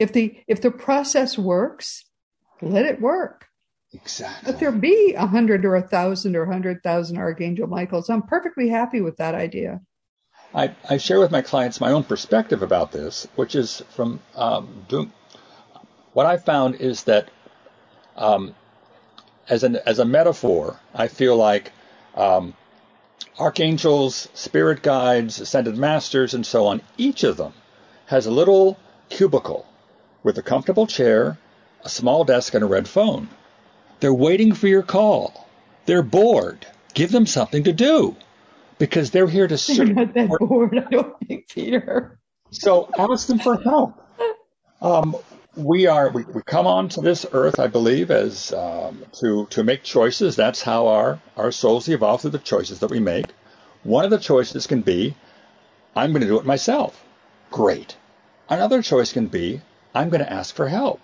[0.00, 2.04] If the, if the process works,
[2.60, 3.46] let it work.
[3.92, 4.50] Exactly.
[4.50, 8.10] Let there be a hundred or a thousand or a hundred thousand Archangel Michaels.
[8.10, 9.80] I'm perfectly happy with that idea.
[10.52, 14.84] I, I share with my clients my own perspective about this, which is from um,
[14.88, 15.12] doing,
[16.14, 17.28] what I found is that
[18.16, 18.54] um,
[19.48, 21.72] as an as a metaphor, I feel like
[22.14, 22.54] um,
[23.38, 26.80] archangels, spirit guides, ascended masters, and so on.
[26.96, 27.52] Each of them
[28.06, 28.78] has a little
[29.10, 29.66] cubicle
[30.22, 31.38] with a comfortable chair
[31.84, 33.28] a small desk, and a red phone.
[34.00, 35.48] They're waiting for your call.
[35.86, 36.66] They're bored.
[36.94, 38.16] Give them something to do
[38.78, 39.76] because they're here to serve.
[39.94, 42.18] They're not that bored, I don't think, Peter.
[42.50, 44.00] So ask them for help.
[44.80, 45.16] Um,
[45.56, 49.82] we are we, we come onto this earth, I believe, as um, to to make
[49.82, 50.36] choices.
[50.36, 53.26] That's how our our souls evolve through the choices that we make.
[53.82, 55.14] One of the choices can be,
[55.94, 57.04] I'm going to do it myself.
[57.50, 57.96] Great.
[58.48, 59.60] Another choice can be,
[59.94, 61.00] I'm going to ask for help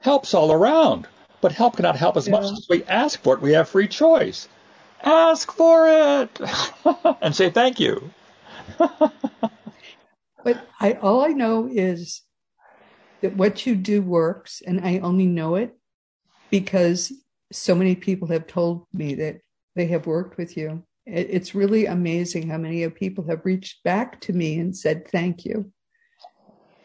[0.00, 1.06] helps all around.
[1.40, 2.32] But help cannot help as yeah.
[2.32, 3.40] much as we ask for it.
[3.40, 4.48] We have free choice.
[5.02, 6.40] Ask for it
[7.22, 8.10] and say thank you.
[8.78, 9.10] but
[10.78, 12.22] I all I know is
[13.22, 15.76] that what you do works, and I only know it
[16.50, 17.12] because
[17.52, 19.40] so many people have told me that
[19.76, 20.84] they have worked with you.
[21.06, 25.44] It's really amazing how many of people have reached back to me and said thank
[25.44, 25.72] you.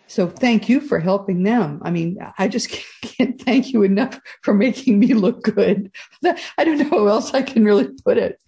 [0.08, 1.82] So thank you for helping them.
[1.84, 2.70] I mean, I just
[3.02, 5.92] can't thank you enough for making me look good.
[6.58, 8.40] I don't know how else I can really put it.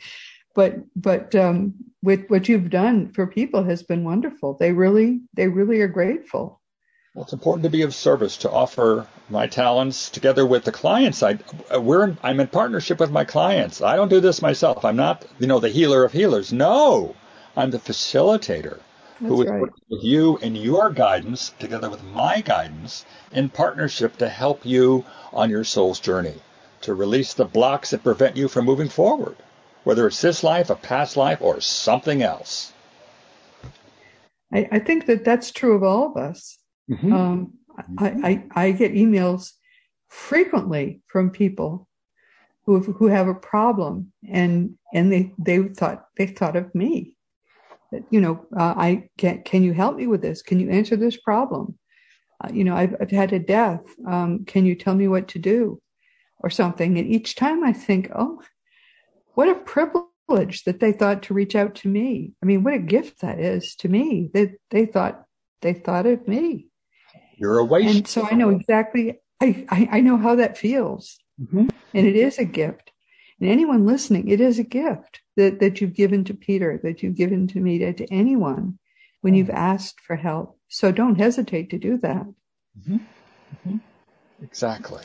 [0.56, 4.58] But but um, with what you've done for people has been wonderful.
[4.60, 6.57] They really they really are grateful.
[7.17, 11.23] Well, it's important to be of service to offer my talents together with the clients.
[11.23, 11.39] I
[11.75, 13.82] we're in, I'm in partnership with my clients.
[13.82, 14.86] I don't do this myself.
[14.86, 16.53] I'm not you know the healer of healers.
[16.53, 17.15] No,
[17.56, 18.82] I'm the facilitator
[19.19, 19.63] That's who is right.
[19.89, 25.03] with you and your guidance together with my guidance in partnership to help you
[25.34, 26.36] on your soul's journey
[26.82, 29.38] to release the blocks that prevent you from moving forward,
[29.86, 32.73] whether it's this life, a past life, or something else.
[34.53, 36.60] I, I think that that's true of all of us.
[36.89, 37.13] Mhm.
[37.13, 37.54] Um,
[37.97, 38.08] I,
[38.56, 39.52] I, I get emails
[40.10, 41.88] frequently from people
[42.65, 47.15] who have, who have a problem and and they they thought they thought of me.
[47.91, 50.41] That, you know, uh, I can can you help me with this?
[50.41, 51.78] Can you answer this problem?
[52.43, 53.84] Uh, you know, I've I've had a death.
[54.08, 55.82] Um, can you tell me what to do,
[56.39, 56.97] or something?
[56.97, 58.41] And each time I think, oh,
[59.36, 62.34] what a privilege that they thought to reach out to me.
[62.43, 64.30] I mean, what a gift that is to me.
[64.34, 65.26] They they thought
[65.62, 66.66] they thought of me.
[67.38, 67.95] You're a waste.
[67.95, 71.17] And so I know exactly, I, I, I know how that feels.
[71.39, 71.69] Mhm.
[71.93, 72.91] And it is a gift.
[73.39, 77.15] And anyone listening, it is a gift that, that you've given to Peter, that you've
[77.15, 78.80] given to me, to, to anyone
[79.21, 79.58] when you've mm-hmm.
[79.58, 80.60] asked for help.
[80.67, 82.26] So don't hesitate to do that.
[82.80, 82.97] Mm-hmm.
[82.97, 83.78] Mm-hmm.
[84.43, 85.04] Exactly.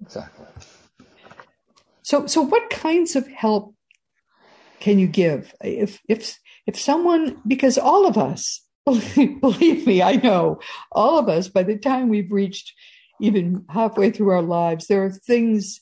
[0.00, 0.46] Exactly.
[2.02, 3.74] So, so what kinds of help
[4.80, 5.52] can you give?
[5.60, 8.62] If, if, if someone, because all of us,
[9.40, 10.60] believe me, I know
[10.92, 12.74] all of us, by the time we've reached
[13.20, 15.80] even halfway through our lives, there are things,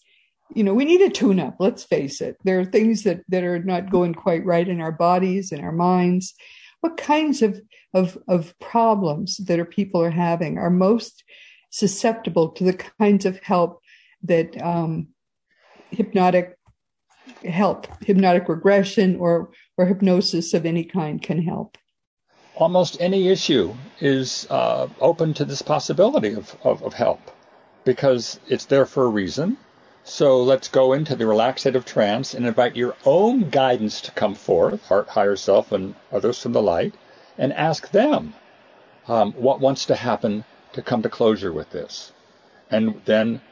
[0.55, 1.57] you know, we need a tune up.
[1.59, 2.37] Let's face it.
[2.45, 5.73] There are things that, that are not going quite right in our bodies and our
[5.73, 6.35] minds.
[6.81, 7.61] What kinds of,
[7.95, 11.25] of, of problems that are people are having are most
[11.71, 13.81] susceptible to the kinds of help
[14.23, 15.09] that, um,
[15.91, 16.57] hypnotic
[17.45, 21.77] help, hypnotic regression or, or hypnosis of any kind can help.
[22.57, 27.21] Almost any issue is uh, open to this possibility of, of, of help
[27.85, 29.59] because it's there for a reason.
[30.05, 34.83] So let's go into the relaxative trance and invite your own guidance to come forth,
[34.87, 36.95] heart, higher self, and others from the light,
[37.37, 38.33] and ask them
[39.07, 42.13] um, what wants to happen to come to closure with this.
[42.71, 43.43] And then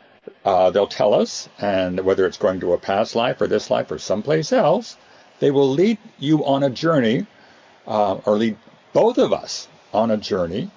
[0.46, 3.90] uh, they'll tell us, and whether it's going to a past life or this life
[3.90, 4.96] or someplace else,
[5.40, 7.26] they will lead you on a journey,
[7.86, 8.56] uh, or lead
[8.94, 10.70] both of us on a journey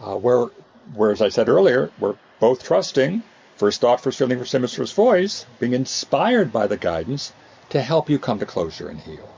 [0.00, 0.46] uh, where,
[0.94, 3.22] where, as I said earlier, we're both trusting,
[3.56, 7.32] first thought, first feeling, first image, first voice, being inspired by the guidance
[7.70, 9.28] to help you come to closure and heal.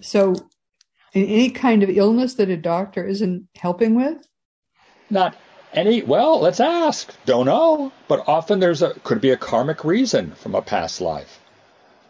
[0.00, 0.34] So,
[1.14, 4.18] in any kind of illness that a doctor isn't helping with,
[5.10, 5.36] Not
[5.72, 7.14] any, well, let's ask.
[7.24, 7.92] Don't know.
[8.08, 11.40] But often there's a, could be a karmic reason from a past life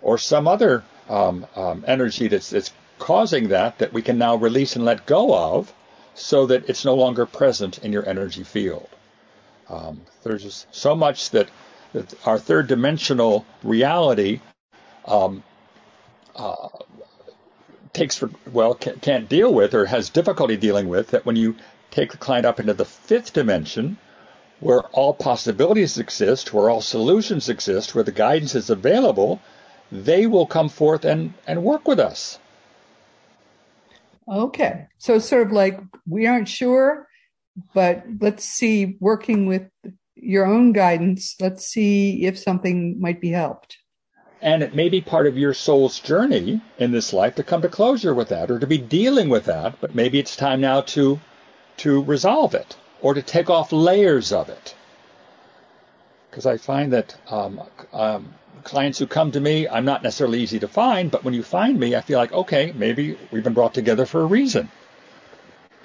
[0.03, 2.73] or some other um, um, energy that's, that's
[3.07, 5.73] causing that that we can now release and let go of
[6.15, 8.89] so that it's no longer present in your energy field.
[9.69, 11.49] Um, there's just so much that,
[11.93, 14.41] that our third dimensional reality
[15.05, 15.45] um,
[16.35, 16.69] uh,
[17.93, 21.55] takes for, well can't deal with or has difficulty dealing with that when you
[21.93, 23.99] take the client up into the fifth dimension
[24.59, 29.41] where all possibilities exist where all solutions exist where the guidance is available
[29.93, 32.41] they will come forth and, and work with us
[34.29, 34.87] okay.
[34.99, 37.09] So it's sort of like we aren't sure,
[37.75, 39.69] but let's see, working with
[40.15, 43.77] your own guidance, let's see if something might be helped.
[44.43, 47.69] And it may be part of your soul's journey in this life to come to
[47.69, 51.21] closure with that or to be dealing with that, but maybe it's time now to
[51.79, 54.75] to resolve it or to take off layers of it.
[56.31, 57.63] Because I find that um,
[57.93, 58.35] um,
[58.67, 61.81] clients who come to me, I'm not necessarily easy to find, but when you find
[61.81, 64.69] me, I feel like, okay, maybe we've been brought together for a reason.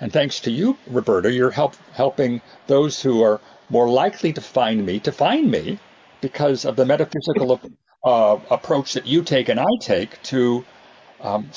[0.02, 4.86] And thanks to you, Roberta, you're help, helping those who are more likely to find
[4.86, 5.80] me to find me
[6.20, 7.62] because of the metaphysical
[8.04, 10.66] uh, approach that you take and I take to
[11.22, 11.50] um,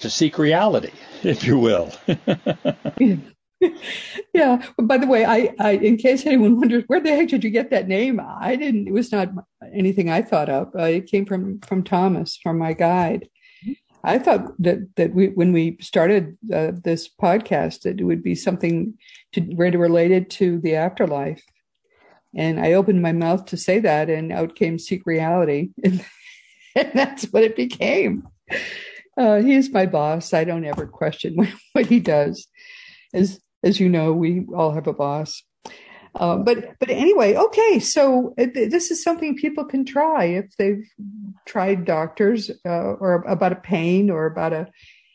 [0.00, 0.92] to seek reality,
[1.22, 1.92] if you will.
[4.34, 4.64] yeah.
[4.80, 7.70] By the way, I, I, in case anyone wonders, where the heck did you get
[7.70, 8.20] that name?
[8.20, 8.88] I didn't.
[8.88, 9.30] It was not
[9.74, 10.74] anything I thought up.
[10.74, 13.28] Uh, it came from from Thomas, from my guide.
[14.04, 18.34] I thought that that we, when we started uh, this podcast, that it would be
[18.34, 18.94] something
[19.32, 21.42] to related to the afterlife.
[22.36, 26.04] And I opened my mouth to say that, and out came Seek Reality, and,
[26.76, 28.28] and that's what it became.
[29.16, 30.32] Uh, he's my boss.
[30.32, 32.46] I don't ever question what, what he does.
[33.12, 35.42] as as you know, we all have a boss.
[36.14, 37.78] Uh, but but anyway, okay.
[37.78, 40.84] So this is something people can try if they've
[41.46, 44.66] tried doctors uh, or about a pain or about a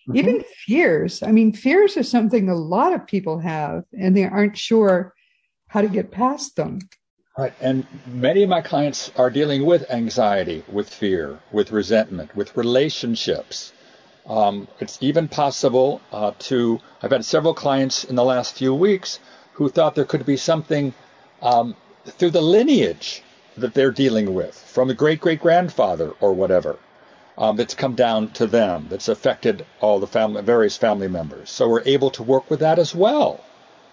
[0.08, 0.16] mm-hmm.
[0.16, 1.24] even fears.
[1.24, 5.14] I mean, fears are something a lot of people have, and they aren't sure
[5.68, 6.80] how to get past them.
[7.38, 12.56] Right, and many of my clients are dealing with anxiety, with fear, with resentment, with
[12.56, 13.74] relationships.
[14.26, 16.80] Um, it's even possible uh, to.
[17.02, 19.20] I've had several clients in the last few weeks
[19.54, 20.94] who thought there could be something
[21.42, 23.22] um, through the lineage
[23.58, 26.78] that they're dealing with from a great great grandfather or whatever
[27.38, 31.70] um, that's come down to them that's affected all the family various family members so
[31.70, 33.44] we're able to work with that as well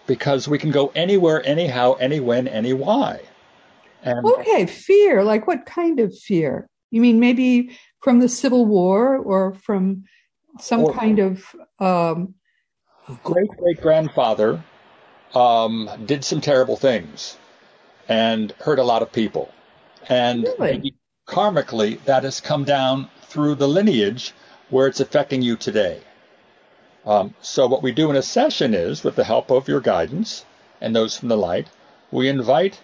[0.06, 3.20] because we can go anywhere anyhow any when any why
[4.02, 9.16] and okay fear like what kind of fear you mean maybe from the civil war
[9.18, 10.04] or from
[10.58, 11.44] some or, kind of
[11.78, 12.34] um,
[13.22, 14.62] great great grandfather
[15.34, 17.36] um, did some terrible things
[18.08, 19.52] and hurt a lot of people.
[20.08, 20.94] And really?
[21.26, 24.32] karmically, that has come down through the lineage
[24.68, 26.00] where it's affecting you today.
[27.06, 30.44] Um, so, what we do in a session is, with the help of your guidance
[30.80, 31.68] and those from the light,
[32.10, 32.80] we invite,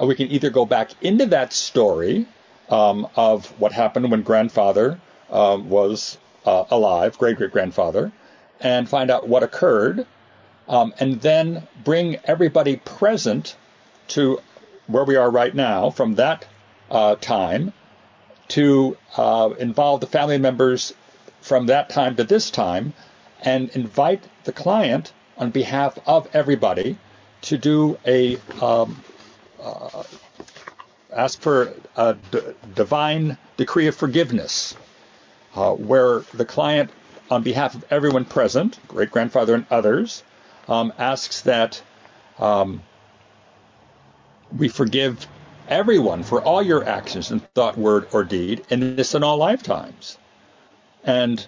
[0.00, 2.26] uh, we can either go back into that story
[2.68, 5.00] um, of what happened when grandfather
[5.30, 8.12] um, was uh, alive, great great grandfather,
[8.60, 10.06] and find out what occurred
[10.70, 13.56] um, and then bring everybody present
[14.08, 14.40] to
[14.86, 16.46] where we are right now from that
[16.90, 17.72] uh, time
[18.48, 20.94] to uh, involve the family members
[21.40, 22.92] from that time to this time
[23.42, 26.96] and invite the client on behalf of everybody
[27.42, 29.02] to do a um,
[29.62, 30.02] uh,
[31.12, 32.40] ask for a d-
[32.74, 34.76] divine decree of forgiveness
[35.54, 36.90] uh, where the client
[37.30, 40.22] on behalf of everyone present great grandfather and others
[40.68, 41.82] um, asks that
[42.38, 42.82] um,
[44.56, 45.26] we forgive
[45.68, 50.18] everyone for all your actions in thought, word, or deed in this and all lifetimes.
[51.04, 51.44] And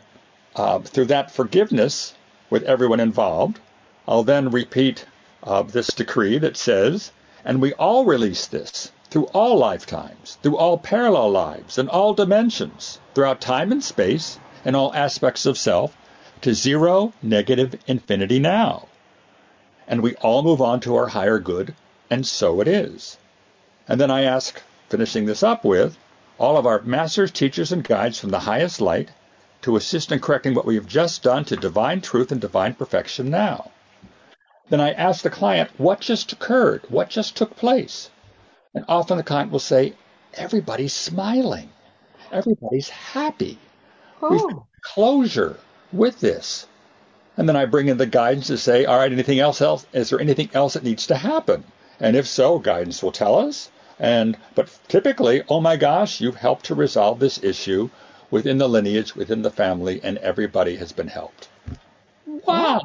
[0.54, 2.14] uh, through that forgiveness
[2.50, 3.58] with everyone involved,
[4.06, 5.04] I'll then repeat
[5.42, 7.10] uh, this decree that says,
[7.44, 12.98] and we all release this through all lifetimes, through all parallel lives, and all dimensions,
[13.14, 15.96] throughout time and space, and all aspects of self,
[16.40, 18.88] to zero, negative, infinity now
[19.92, 21.74] and we all move on to our higher good,
[22.08, 23.18] and so it is.
[23.86, 25.98] And then I ask, finishing this up with,
[26.38, 29.10] all of our masters, teachers, and guides from the highest light
[29.60, 33.28] to assist in correcting what we have just done to divine truth and divine perfection
[33.28, 33.70] now.
[34.70, 36.84] Then I ask the client, what just occurred?
[36.88, 38.08] What just took place?
[38.74, 39.94] And often the client will say,
[40.34, 41.68] everybody's smiling.
[42.30, 43.58] Everybody's happy.
[44.22, 44.30] Oh.
[44.30, 45.56] We've closure
[45.92, 46.66] with this.
[47.36, 49.86] And then I bring in the guidance to say, all right, anything else, else?
[49.92, 51.64] Is there anything else that needs to happen?
[52.00, 53.70] And if so, guidance will tell us.
[53.98, 57.90] And but typically, oh my gosh, you've helped to resolve this issue
[58.30, 61.48] within the lineage, within the family, and everybody has been helped.
[62.26, 62.80] Wow.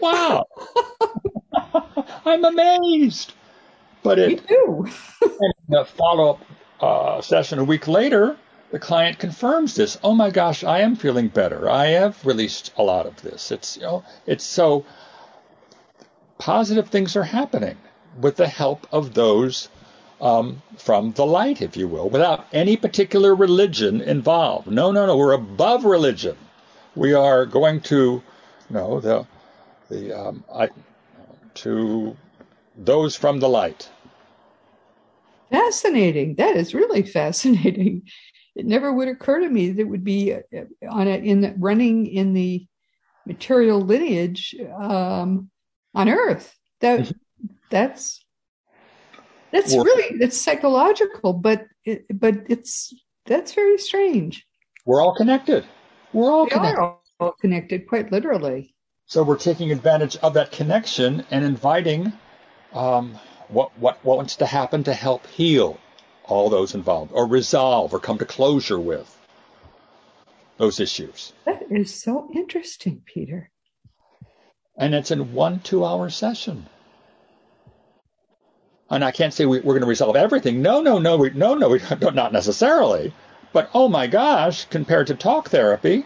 [0.00, 0.46] Wow.
[2.24, 3.34] I'm amazed.
[4.02, 6.40] But it, in the follow-up
[6.80, 8.36] uh, session a week later,
[8.70, 9.98] the client confirms this.
[10.02, 11.68] Oh my gosh, I am feeling better.
[11.70, 13.52] I have released a lot of this.
[13.52, 14.84] It's you know, it's so
[16.38, 17.76] positive things are happening
[18.20, 19.68] with the help of those
[20.20, 24.68] um, from the light, if you will, without any particular religion involved.
[24.68, 25.16] No, no, no.
[25.16, 26.36] We're above religion.
[26.96, 28.22] We are going to, you
[28.70, 29.26] know, the
[29.90, 30.70] the um, I,
[31.54, 32.16] to
[32.76, 33.90] those from the light.
[35.52, 36.36] Fascinating.
[36.36, 38.02] That is really fascinating
[38.54, 40.40] it never would occur to me that it would be uh,
[40.90, 42.66] on a, in the, running in the
[43.26, 45.50] material lineage um,
[45.94, 46.54] on Earth.
[46.80, 47.46] That mm-hmm.
[47.70, 48.24] that's
[49.50, 52.92] that's well, really it's psychological, but it, but it's
[53.26, 54.46] that's very strange.
[54.84, 55.64] We're all connected.
[56.12, 56.80] We're all we connected.
[56.80, 58.74] Are all connected, quite literally.
[59.06, 62.12] So we're taking advantage of that connection and inviting
[62.72, 63.18] um,
[63.52, 65.78] what what what wants to happen to help heal
[66.24, 69.18] all those involved, or resolve or come to closure with
[70.56, 71.32] those issues.
[71.44, 73.50] That is so interesting, Peter.
[74.76, 76.66] And it's in one two hour session.
[78.88, 80.60] And I can't say we, are going to resolve everything.
[80.60, 83.14] No, no, no, we, no, no, we don't, not necessarily.
[83.52, 86.04] But oh my gosh, compared to talk therapy,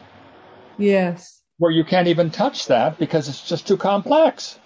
[0.79, 4.59] yes, where you can't even touch that because it's just too complex.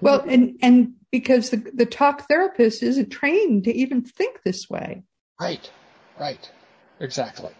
[0.00, 5.02] Well, and and because the, the talk therapist isn't trained to even think this way.
[5.40, 5.70] Right,
[6.18, 6.50] right,
[7.00, 7.52] exactly.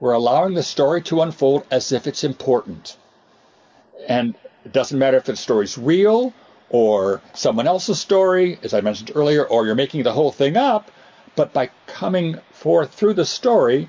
[0.00, 2.96] We're allowing the story to unfold as if it's important.
[4.06, 4.34] And
[4.64, 6.32] it doesn't matter if the story's real
[6.70, 10.90] or someone else's story, as I mentioned earlier, or you're making the whole thing up,
[11.34, 13.88] but by coming forth through the story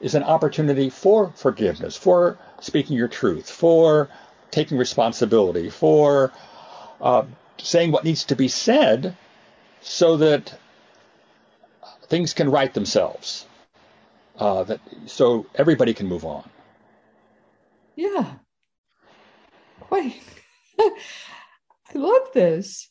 [0.00, 4.08] is an opportunity for forgiveness, for speaking your truth, for
[4.50, 6.32] taking responsibility, for
[7.00, 7.24] uh,
[7.58, 9.16] saying what needs to be said
[9.80, 10.58] so that
[12.06, 13.46] things can right themselves.
[14.38, 16.48] Uh, that so everybody can move on.
[17.96, 18.34] Yeah.
[19.80, 20.14] Quite.
[20.78, 20.90] I
[21.94, 22.88] love this.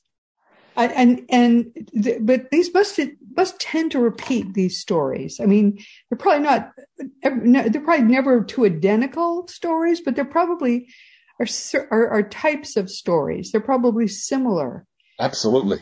[0.75, 2.99] I, and and th- but these must
[3.35, 5.39] must tend to repeat these stories.
[5.39, 5.79] I mean,
[6.09, 6.71] they're probably not
[7.23, 10.87] they're probably never two identical stories, but they're probably
[11.39, 11.47] are
[11.91, 13.51] are, are types of stories.
[13.51, 14.85] They're probably similar.
[15.19, 15.79] Absolutely,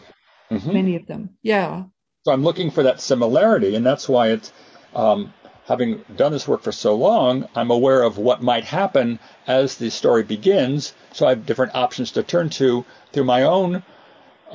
[0.52, 0.74] mm-hmm.
[0.74, 1.38] many of them.
[1.42, 1.84] Yeah.
[2.24, 4.52] So I'm looking for that similarity, and that's why it's
[4.96, 5.34] um,
[5.66, 7.48] having done this work for so long.
[7.56, 12.12] I'm aware of what might happen as the story begins, so I have different options
[12.12, 13.84] to turn to through my own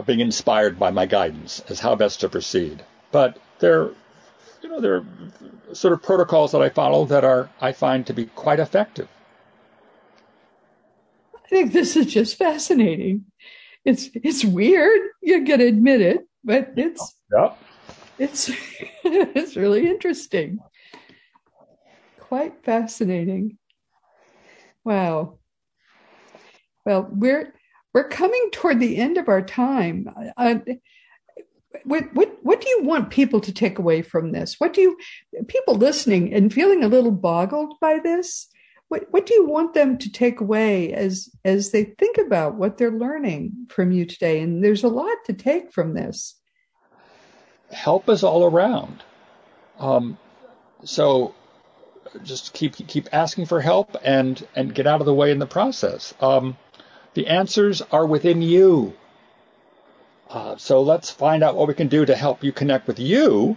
[0.07, 2.83] being inspired by my guidance as how best to proceed.
[3.13, 3.91] But there,
[4.63, 5.05] you know, there are
[5.75, 9.09] sort of protocols that I follow that are I find to be quite effective.
[11.51, 13.25] I think this is just fascinating.
[13.85, 17.59] It's it's weird, you gotta admit it, but it's yep.
[18.19, 18.51] it's
[19.05, 20.61] it's really interesting.
[22.21, 23.59] Quite fascinating.
[24.85, 25.41] Wow.
[26.87, 27.53] Well, we're
[27.93, 30.09] we're coming toward the end of our time.
[30.37, 30.57] Uh,
[31.85, 34.57] what, what, what do you want people to take away from this?
[34.59, 34.99] What do you,
[35.49, 38.49] people listening and feeling a little boggled by this?
[38.91, 42.77] What, what do you want them to take away as, as they think about what
[42.77, 44.41] they're learning from you today?
[44.41, 46.35] And there's a lot to take from this.
[47.71, 49.05] Help is all around.
[49.79, 50.19] Um,
[50.83, 51.37] so
[52.25, 55.47] just keep keep asking for help and and get out of the way in the
[55.47, 56.13] process.
[56.21, 56.57] Um,
[57.15, 58.95] the answers are within you.
[60.29, 63.57] Uh, so let's find out what we can do to help you connect with you,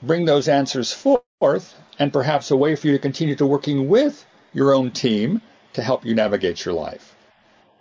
[0.00, 4.24] bring those answers forth, and perhaps a way for you to continue to working with
[4.52, 5.42] your own team
[5.74, 7.14] to help you navigate your life.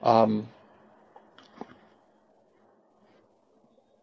[0.04, 0.48] Um,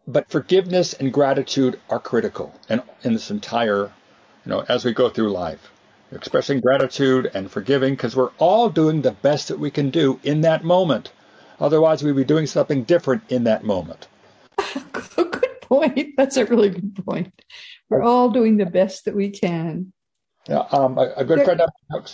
[0.07, 3.91] but forgiveness and gratitude are critical in, in this entire,
[4.45, 5.71] you know, as we go through life
[6.11, 10.41] expressing gratitude and forgiving because we're all doing the best that we can do in
[10.41, 11.11] that moment.
[11.59, 14.07] Otherwise, we'd be doing something different in that moment.
[14.91, 16.09] good point.
[16.17, 17.41] That's a really good point.
[17.89, 19.93] We're all doing the best that we can.
[20.47, 21.61] Yeah, um, a, a, good there, friend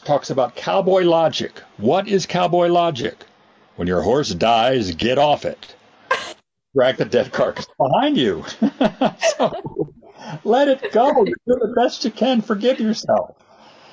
[0.06, 1.52] talks about cowboy logic.
[1.78, 3.26] What is cowboy logic?
[3.76, 5.76] When your horse dies, get off it.
[6.76, 8.46] Drag the dead carcass behind you.
[9.38, 9.94] so,
[10.46, 11.26] let it go.
[11.26, 12.42] Do the best you can.
[12.42, 13.36] Forgive yourself.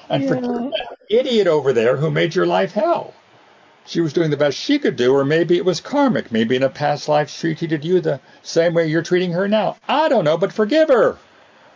[0.08, 0.28] And yeah.
[0.28, 3.14] forgive that idiot over there who made your life hell.
[3.86, 6.30] She was doing the best she could do, or maybe it was karmic.
[6.30, 9.78] Maybe in a past life she treated you the same way you're treating her now.
[9.88, 11.18] I don't know, but forgive her.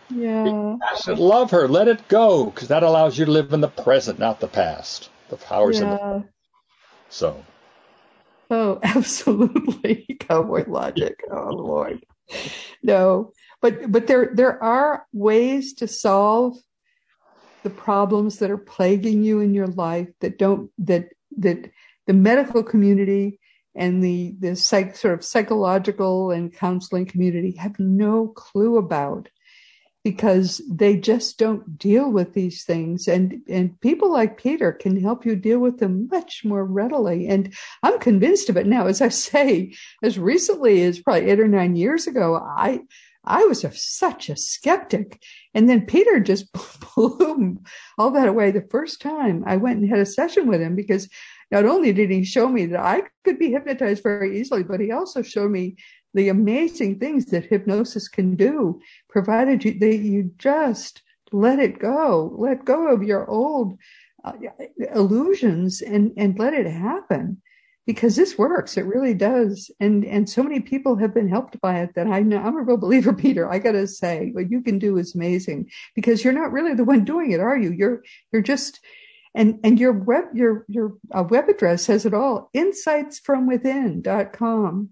[0.09, 0.77] Yeah.
[1.07, 1.67] Love her.
[1.67, 5.09] Let it go, because that allows you to live in the present, not the past.
[5.29, 5.83] The powers yeah.
[5.83, 6.25] in the
[7.09, 7.43] So.
[8.49, 10.05] Oh, absolutely.
[10.19, 11.21] Cowboy logic.
[11.31, 12.05] Oh Lord.
[12.81, 13.31] No.
[13.61, 16.57] But but there there are ways to solve
[17.63, 21.71] the problems that are plaguing you in your life that don't that that
[22.05, 23.39] the medical community
[23.75, 29.29] and the the psych, sort of psychological and counseling community have no clue about
[30.03, 33.07] because they just don't deal with these things.
[33.07, 37.27] And and people like Peter can help you deal with them much more readily.
[37.27, 38.87] And I'm convinced of it now.
[38.87, 39.73] As I say
[40.03, 42.81] as recently as probably 8 or 9 years ago I
[43.25, 45.23] I was a, such a skeptic.
[45.53, 46.51] And then Peter just
[46.95, 47.61] blew
[47.97, 51.07] all that away the first time I went and had a session with him because
[51.49, 54.91] not only did he show me that I could be hypnotized very easily, but he
[54.91, 55.77] also showed me
[56.13, 61.01] the amazing things that hypnosis can do, provided you, that you just
[61.31, 63.77] let it go, let go of your old
[64.23, 64.33] uh,
[64.93, 67.41] illusions and, and let it happen
[67.85, 68.77] because this works.
[68.77, 69.69] It really does.
[69.79, 72.61] And, and so many people have been helped by it that I know I'm a
[72.61, 73.51] real believer, Peter.
[73.51, 76.85] I got to say what you can do is amazing because you're not really the
[76.85, 77.71] one doing it, are you?
[77.71, 78.01] You're,
[78.31, 78.79] you're just,
[79.35, 84.89] and, and your web, your, your uh, web address says it all, insightsfromwithin.com.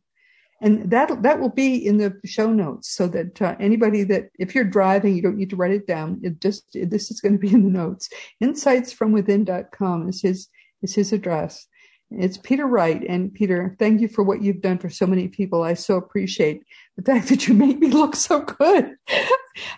[0.61, 4.53] And that, that will be in the show notes so that uh, anybody that, if
[4.53, 6.21] you're driving, you don't need to write it down.
[6.23, 8.09] It just, this is going to be in the notes.
[8.43, 10.47] Insightsfromwithin.com is his,
[10.83, 11.67] is his address.
[12.11, 13.03] It's Peter Wright.
[13.07, 15.63] And Peter, thank you for what you've done for so many people.
[15.63, 16.61] I so appreciate
[16.95, 18.95] the fact that you make me look so good.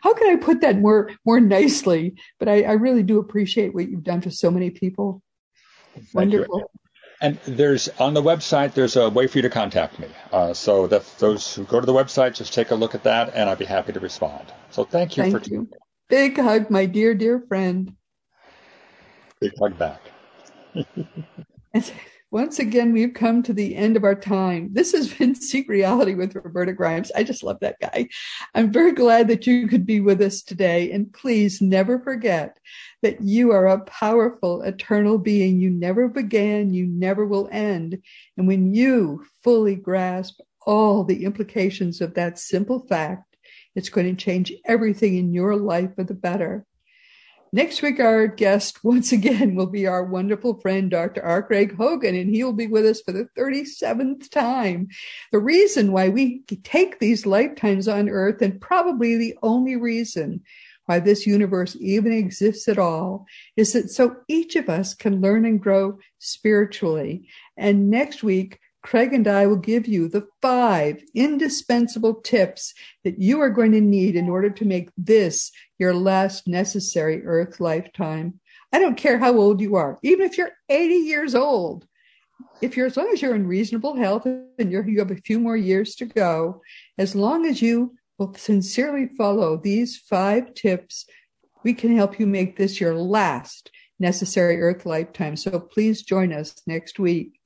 [0.02, 2.16] How can I put that more, more nicely?
[2.40, 5.22] But I, I really do appreciate what you've done for so many people.
[5.94, 6.60] Thank Wonderful.
[6.60, 6.66] You.
[7.24, 10.10] And there's on the website, there's a way for you to contact me.
[10.34, 13.34] Uh, so that those who go to the website, just take a look at that,
[13.34, 14.52] and I'd be happy to respond.
[14.72, 15.50] So thank you thank for.
[15.50, 15.70] You.
[16.10, 17.96] Big hug, my dear, dear friend.
[19.40, 20.02] Big hug back.
[22.34, 24.68] Once again, we've come to the end of our time.
[24.72, 27.12] This has been Seek Reality with Roberta Grimes.
[27.16, 28.10] I just love that guy.
[28.56, 30.92] I'm very glad that you could be with us today.
[30.92, 32.58] And please never forget
[33.04, 35.60] that you are a powerful, eternal being.
[35.60, 38.02] You never began, you never will end.
[38.36, 43.38] And when you fully grasp all the implications of that simple fact,
[43.76, 46.66] it's going to change everything in your life for the better.
[47.56, 51.22] Next week, our guest once again will be our wonderful friend, Dr.
[51.22, 51.44] R.
[51.44, 54.88] Craig Hogan, and he'll be with us for the 37th time.
[55.32, 60.42] The reason why we take these lifetimes on earth, and probably the only reason
[60.88, 65.46] why this universe even exists at all, is that so each of us can learn
[65.46, 67.30] and grow spiritually.
[67.56, 72.74] And next week, Craig and I will give you the five indispensable tips
[73.06, 77.60] that you are going to need in order to make this your last necessary earth
[77.60, 78.40] lifetime.
[78.74, 81.88] I don't care how old you are, even if you're 80 years old.
[82.62, 85.58] If you're as long as you're in reasonable health and you have a few more
[85.58, 86.62] years to go,
[86.98, 91.06] as long as you will sincerely follow these five tips,
[91.64, 95.38] we can help you make this your last necessary earth lifetime.
[95.38, 97.40] So please join us next week.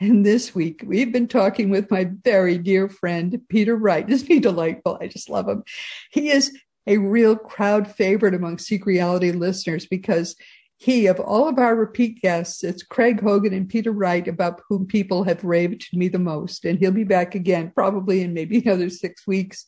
[0.00, 4.08] And this week, we've been talking with my very dear friend, Peter Wright.
[4.10, 4.98] Isn't he delightful?
[5.00, 5.64] I just love him.
[6.10, 10.36] He is a real crowd favorite among Seek Reality listeners because
[10.78, 14.86] he, of all of our repeat guests, it's Craig Hogan and Peter Wright about whom
[14.86, 16.66] people have raved to me the most.
[16.66, 19.64] And he'll be back again, probably in maybe another six weeks,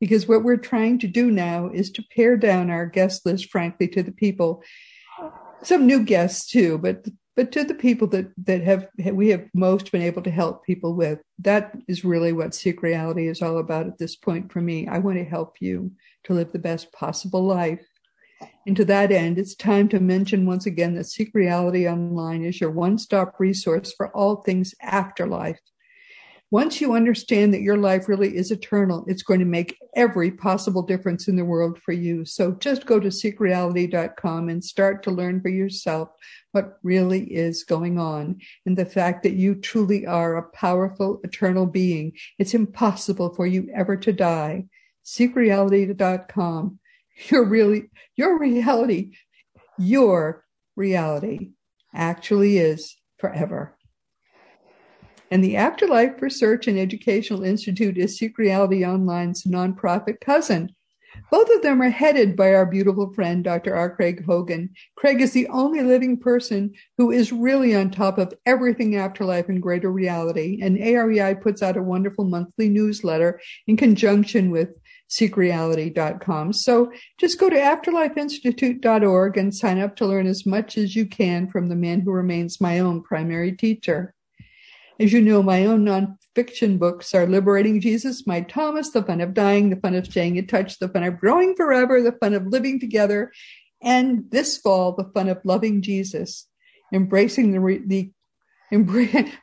[0.00, 3.88] because what we're trying to do now is to pare down our guest list, frankly,
[3.88, 4.62] to the people,
[5.62, 7.06] some new guests too, but
[7.36, 10.94] but to the people that that have we have most been able to help people
[10.94, 14.88] with that is really what seek reality is all about at this point for me.
[14.88, 15.92] I want to help you
[16.24, 17.86] to live the best possible life.
[18.66, 22.60] And to that end it's time to mention once again that seek reality online is
[22.60, 25.60] your one-stop resource for all things afterlife
[26.50, 30.82] once you understand that your life really is eternal, it's going to make every possible
[30.82, 32.24] difference in the world for you.
[32.24, 36.10] So just go to seekreality.com and start to learn for yourself
[36.52, 41.66] what really is going on and the fact that you truly are a powerful, eternal
[41.66, 42.12] being.
[42.38, 44.66] It's impossible for you ever to die.
[45.04, 46.78] Seekreality.com.
[47.30, 47.84] Your really,
[48.14, 49.12] your reality,
[49.78, 50.44] your
[50.76, 51.52] reality
[51.94, 53.75] actually is forever.
[55.30, 60.70] And the Afterlife Research and Educational Institute is Seek Reality Online's nonprofit cousin.
[61.30, 63.74] Both of them are headed by our beautiful friend, Dr.
[63.74, 63.94] R.
[63.94, 64.70] Craig Hogan.
[64.96, 69.60] Craig is the only living person who is really on top of everything afterlife and
[69.60, 70.60] greater reality.
[70.62, 74.68] And AREI puts out a wonderful monthly newsletter in conjunction with
[75.08, 76.52] seekreality.com.
[76.52, 81.48] So just go to afterlifeinstitute.org and sign up to learn as much as you can
[81.48, 84.14] from the man who remains my own primary teacher.
[84.98, 89.34] As you know, my own nonfiction books are Liberating Jesus, My Thomas, The Fun of
[89.34, 92.46] Dying, The Fun of Staying in Touch, The Fun of Growing Forever, The Fun of
[92.46, 93.30] Living Together,
[93.82, 96.46] and this fall, The Fun of Loving Jesus,
[96.94, 98.10] Embracing the, the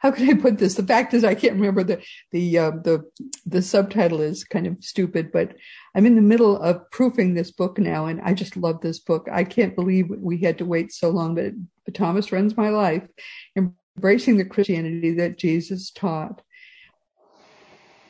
[0.01, 0.73] how can I put this?
[0.73, 3.03] The fact is, I can't remember the the uh, the
[3.45, 5.55] the subtitle is kind of stupid, but
[5.95, 9.29] I'm in the middle of proofing this book now, and I just love this book.
[9.31, 11.53] I can't believe we had to wait so long, but,
[11.85, 13.07] but Thomas runs my life
[13.95, 16.41] embracing the Christianity that Jesus taught.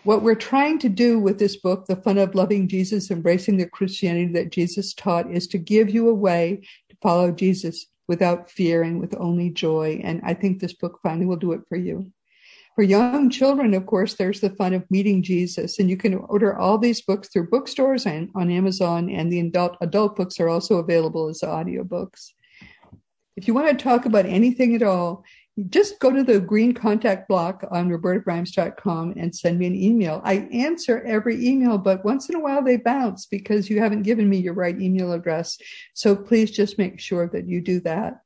[0.04, 3.68] What we're trying to do with this book, The Fun of Loving Jesus, Embracing the
[3.68, 8.84] Christianity that Jesus taught, is to give you a way to follow Jesus without fear
[8.84, 10.02] and with only joy.
[10.04, 12.12] And I think this book finally will do it for you.
[12.76, 16.58] For young children, of course, there's the fun of meeting Jesus, and you can order
[16.58, 20.78] all these books through bookstores and on Amazon, and the adult, adult books are also
[20.78, 22.32] available as audiobooks.
[23.38, 25.24] If you want to talk about anything at all,
[25.70, 30.22] just go to the green contact block on robertagrimes.com and send me an email.
[30.24, 34.28] I answer every email, but once in a while they bounce because you haven't given
[34.28, 35.58] me your right email address.
[35.93, 38.22] So please just make sure that you do that.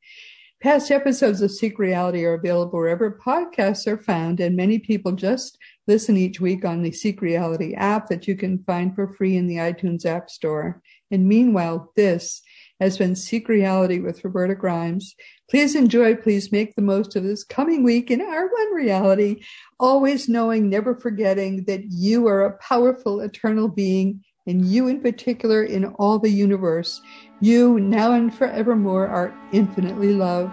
[0.60, 5.58] Past episodes of Seek Reality are available wherever podcasts are found, and many people just
[5.86, 9.46] listen each week on the Seek Reality app that you can find for free in
[9.46, 10.82] the iTunes App Store.
[11.12, 12.42] And meanwhile, this
[12.80, 15.16] has been Seek Reality with Roberta Grimes.
[15.50, 19.42] Please enjoy, please make the most of this coming week in our one reality,
[19.80, 25.64] always knowing, never forgetting that you are a powerful, eternal being, and you in particular
[25.64, 27.02] in all the universe.
[27.40, 30.52] You, now and forevermore, are infinitely loved.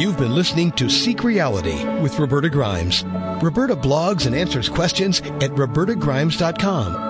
[0.00, 3.04] You've been listening to Seek Reality with Roberta Grimes.
[3.42, 7.09] Roberta blogs and answers questions at robertagrimes.com.